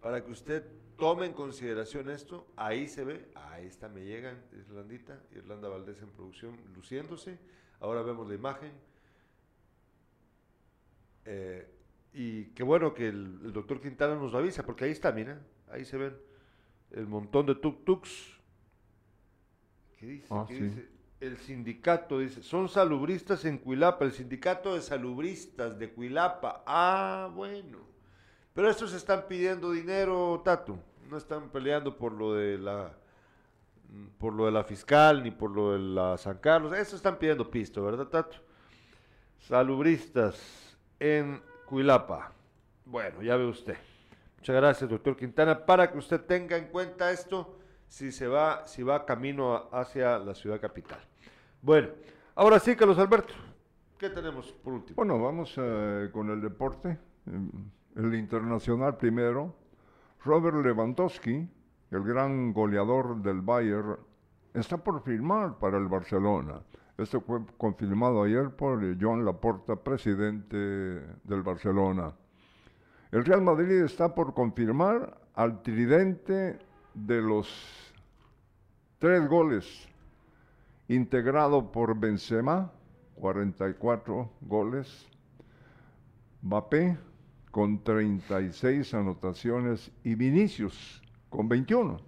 [0.00, 0.64] para que usted
[0.96, 6.08] Tome en consideración esto, ahí se ve, ahí está, me llegan, Irlandita, Irlanda Valdés en
[6.08, 7.38] producción, luciéndose.
[7.80, 8.72] Ahora vemos la imagen.
[11.26, 11.68] Eh,
[12.14, 15.38] y qué bueno que el, doctor Quintana nos lo avisa, porque ahí está, mira,
[15.68, 16.16] ahí se ven
[16.92, 18.35] el montón de tuk-tuks.
[19.98, 20.26] ¿Qué dice?
[20.30, 20.88] Ah, ¿Qué dice?
[21.18, 26.62] El sindicato dice, son salubristas en Cuilapa, el sindicato de salubristas de Cuilapa.
[26.66, 27.78] Ah, bueno.
[28.52, 30.78] Pero estos están pidiendo dinero, Tato.
[31.10, 32.92] No están peleando por lo de la
[34.18, 36.72] por lo de la fiscal ni por lo de la San Carlos.
[36.72, 38.36] Estos están pidiendo pisto, ¿verdad, Tato?
[39.38, 42.32] Salubristas en Cuilapa.
[42.84, 43.76] Bueno, ya ve usted.
[44.38, 45.64] Muchas gracias, doctor Quintana.
[45.64, 47.55] Para que usted tenga en cuenta esto,
[47.88, 50.98] si se va, si va camino hacia la ciudad capital.
[51.62, 51.88] Bueno,
[52.34, 53.34] ahora sí, Carlos Alberto,
[53.98, 54.96] ¿qué tenemos por último?
[54.96, 56.98] Bueno, vamos eh, con el deporte.
[57.26, 57.50] Em,
[57.96, 59.54] el internacional primero,
[60.24, 61.48] Robert Lewandowski,
[61.90, 63.96] el gran goleador del Bayern,
[64.52, 66.60] está por firmar para el Barcelona.
[66.98, 72.12] Esto fue confirmado ayer por Joan Laporta, presidente del Barcelona.
[73.12, 76.58] El Real Madrid está por confirmar al tridente
[76.96, 77.92] de los
[78.98, 79.88] tres goles,
[80.88, 82.72] integrado por Benzema,
[83.16, 85.06] 44 goles,
[86.42, 86.96] Mbappé,
[87.50, 91.98] con 36 anotaciones y Vinicius con 21.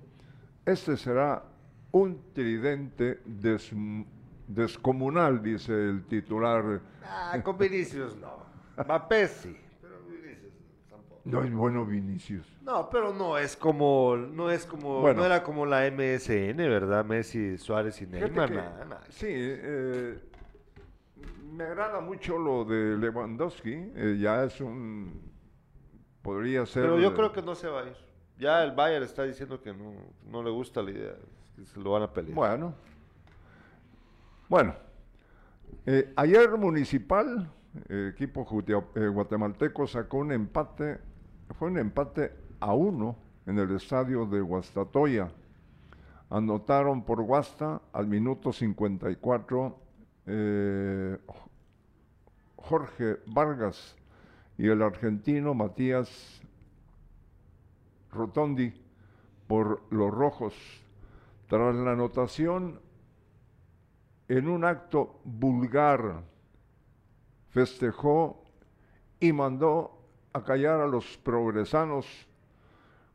[0.64, 1.42] Este será
[1.92, 3.22] un tridente
[4.46, 6.80] descomunal, dice el titular.
[7.04, 8.38] Ah, con Vinicius no.
[8.82, 9.56] Mbappé sí.
[11.28, 12.46] No es bueno Vinicius.
[12.62, 17.04] No, pero no es como, no es como, no era como la MSN, ¿verdad?
[17.04, 19.02] Messi, Suárez y Neymar, nada, nada.
[19.10, 20.18] Sí, eh,
[21.52, 25.28] me agrada mucho lo de Lewandowski, eh, ya es un
[26.22, 26.82] podría ser.
[26.82, 27.96] Pero yo creo que no se va a ir.
[28.38, 31.14] Ya el Bayern está diciendo que no, le gusta la idea,
[31.56, 32.34] que se lo van a pelear.
[32.34, 32.74] Bueno.
[34.48, 34.74] Bueno.
[35.84, 37.50] Eh, ayer Municipal,
[37.88, 38.46] equipo
[38.94, 40.98] eh, guatemalteco, sacó un empate,
[41.54, 45.30] fue un empate a uno en el estadio de Guastatoya.
[46.30, 49.78] Anotaron por Guasta al minuto 54
[50.26, 51.18] eh,
[52.56, 53.96] Jorge Vargas
[54.58, 56.42] y el argentino Matías
[58.12, 58.74] Rotondi
[59.46, 60.54] por los rojos.
[61.48, 62.78] Tras la anotación,
[64.28, 66.22] en un acto vulgar,
[67.48, 68.44] festejó
[69.18, 69.97] y mandó
[70.38, 72.06] a callar a los progresanos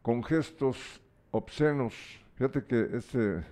[0.01, 1.01] con gestos
[1.32, 1.93] obscenos.
[2.36, 3.43] Fíjate que este,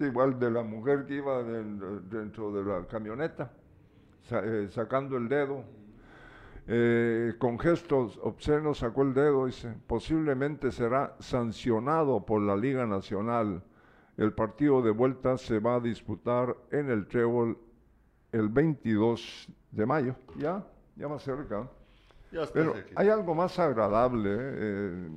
[0.00, 3.50] igual de la mujer que iba dentro de la camioneta,
[4.30, 5.64] eh, sacando el dedo
[6.66, 13.62] eh, con gestos obscenos sacó el dedo dice, posiblemente será sancionado por la Liga Nacional.
[14.16, 17.58] El partido de vuelta se va a disputar en el Trébol
[18.32, 20.64] el 22 de mayo, ya,
[20.96, 21.68] ya más cerca.
[22.34, 25.08] Ya Pero hay algo más agradable eh,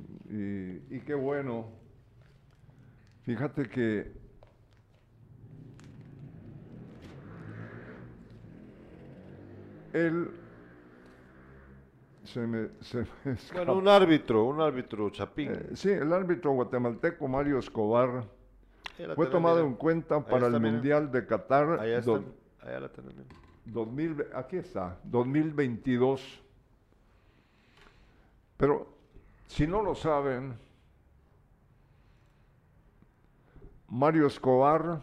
[0.90, 1.66] y, y qué bueno.
[3.24, 4.12] Fíjate que
[9.92, 10.30] él
[12.24, 13.64] se me, se me escapa.
[13.64, 15.50] Bueno, un árbitro, un árbitro chapín.
[15.52, 18.24] Eh, sí, el árbitro guatemalteco Mario Escobar
[18.96, 19.68] fue tenés, tomado mira.
[19.68, 20.72] en cuenta para el mira.
[20.72, 22.10] Mundial de Qatar Allá está.
[22.12, 23.28] do- Allá la tenés, mira.
[23.64, 26.42] 2000, aquí está, 2022.
[28.58, 28.86] Pero
[29.46, 30.58] si no lo saben,
[33.88, 35.02] Mario Escobar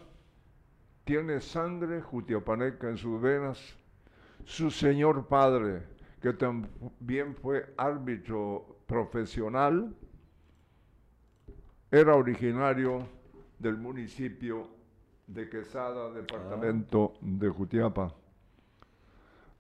[1.06, 3.76] tiene sangre jutiapaneca en sus venas.
[4.44, 5.84] Su señor padre,
[6.22, 9.96] que también fue árbitro profesional,
[11.90, 13.08] era originario
[13.58, 14.68] del municipio
[15.28, 18.14] de Quesada, departamento de Jutiapa.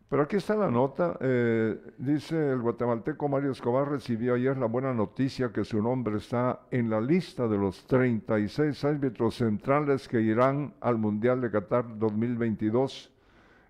[0.09, 1.17] Pero aquí está la nota.
[1.19, 6.61] eh, dice el guatemalteco Mario Escobar recibió ayer la buena noticia que su nombre está
[6.69, 13.11] en la lista de los 36 árbitros centrales que irán al Mundial de Qatar 2022.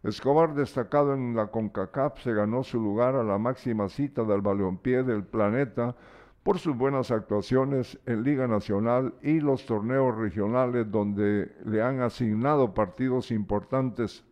[0.03, 5.01] Escobar, destacado en la CONCACAF, se ganó su lugar a la máxima cita del balompié
[5.01, 5.95] del planeta
[6.43, 12.75] por sus buenas actuaciones en Liga Nacional y los torneos regionales donde le han asignado
[12.75, 14.23] partidos importantes.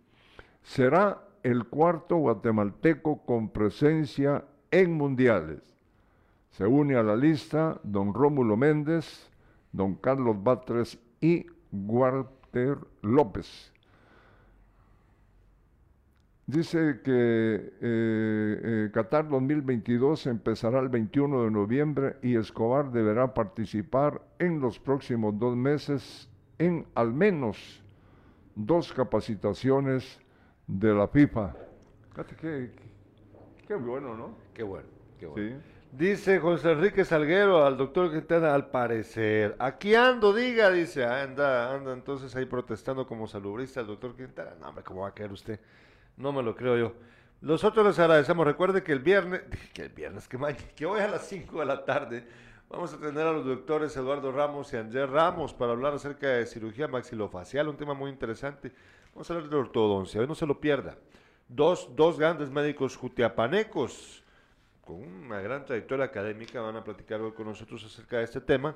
[0.62, 5.62] Será el cuarto guatemalteco con presencia en mundiales.
[6.52, 9.30] Se une a la lista don Rómulo Méndez,
[9.72, 13.74] don Carlos Batres y Walter López.
[16.46, 24.22] Dice que eh, eh, Qatar 2022 empezará el 21 de noviembre y Escobar deberá participar
[24.40, 26.30] en los próximos dos meses
[26.60, 27.82] en al menos
[28.56, 30.20] dos capacitaciones
[30.80, 31.54] de la FIFA.
[32.12, 34.36] Fíjate qué, qué- qué bueno, ¿no?
[34.54, 34.88] Qué bueno,
[35.20, 35.62] qué bueno.
[35.62, 35.70] Sí.
[35.92, 39.56] Dice José Enrique Salguero al doctor Quintana, al parecer.
[39.60, 41.06] Aquí ando, diga, dice.
[41.06, 44.56] Anda, anda entonces ahí protestando como salubrista el doctor Quintana.
[44.60, 45.60] No, hombre, ¿cómo va a querer usted?
[46.18, 46.94] No me lo creo yo.
[47.42, 48.44] Nosotros les agradecemos.
[48.48, 49.42] Recuerde que el viernes,
[49.74, 52.26] que el viernes, que, mañana, que hoy a las 5 de la tarde
[52.70, 56.48] vamos a tener a los doctores Eduardo Ramos y Anger Ramos para hablar acerca de
[56.48, 58.72] cirugía maxilofacial, un tema muy interesante.
[59.14, 60.98] Vamos a hablar de ortodoncia, hoy no se lo pierda.
[61.48, 64.24] Dos, dos grandes médicos jutiapanecos
[64.84, 68.76] con una gran trayectoria académica van a platicar hoy con nosotros acerca de este tema.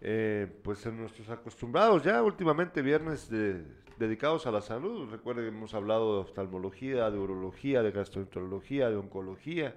[0.00, 3.64] Eh, pues en nuestros acostumbrados ya últimamente viernes de-
[3.98, 5.08] dedicados a la salud.
[5.10, 9.74] Recuerden que hemos hablado de oftalmología, de urología, de gastroenterología, de oncología.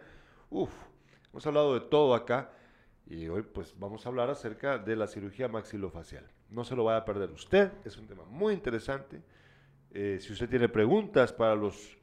[0.49, 0.71] Uf,
[1.31, 2.51] hemos hablado de todo acá
[3.09, 6.27] y hoy pues vamos a hablar acerca de la cirugía maxilofacial.
[6.49, 9.21] No se lo vaya a perder usted, es un tema muy interesante.
[9.99, 11.97] Eh, si usted tiene preguntas para los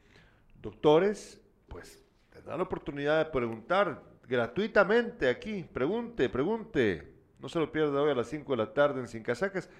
[0.60, 5.62] doctores, pues tendrá la oportunidad de preguntar gratuitamente aquí.
[5.62, 7.14] Pregunte, pregunte.
[7.38, 9.70] No se lo pierda hoy a las 5 de la tarde en Sin Casacas.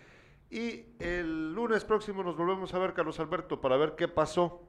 [0.49, 4.63] Y el lunes próximo nos volvemos a ver, Carlos Alberto, para ver qué pasó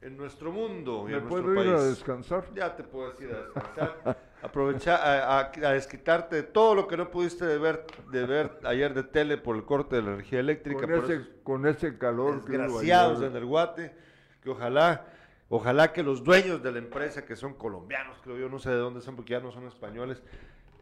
[0.00, 1.80] en nuestro mundo y ¿Me en nuestro puedo ir país.
[1.80, 2.44] a descansar?
[2.54, 6.96] Ya te puedes ir a descansar, aprovechar a, a- a desquitarte de todo lo que
[6.96, 10.40] no pudiste de ver, de ver ayer de tele por el corte de la energía
[10.40, 10.80] eléctrica.
[10.86, 13.94] Con por ese, con ese calor desgraciados en el Guate,
[14.42, 15.06] que ojalá,
[15.48, 18.76] ojalá que los dueños de la empresa, que son colombianos, creo yo, no sé de
[18.76, 20.22] dónde son, porque ya no son españoles,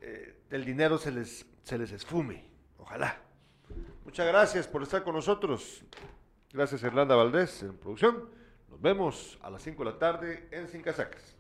[0.03, 2.45] eh, el dinero se les, se les esfume.
[2.79, 3.17] Ojalá.
[4.05, 5.83] Muchas gracias por estar con nosotros.
[6.53, 8.36] Gracias, Irlanda Valdés, en producción.
[8.77, 11.36] Nos vemos a las 5 de la tarde en Sin Casacas.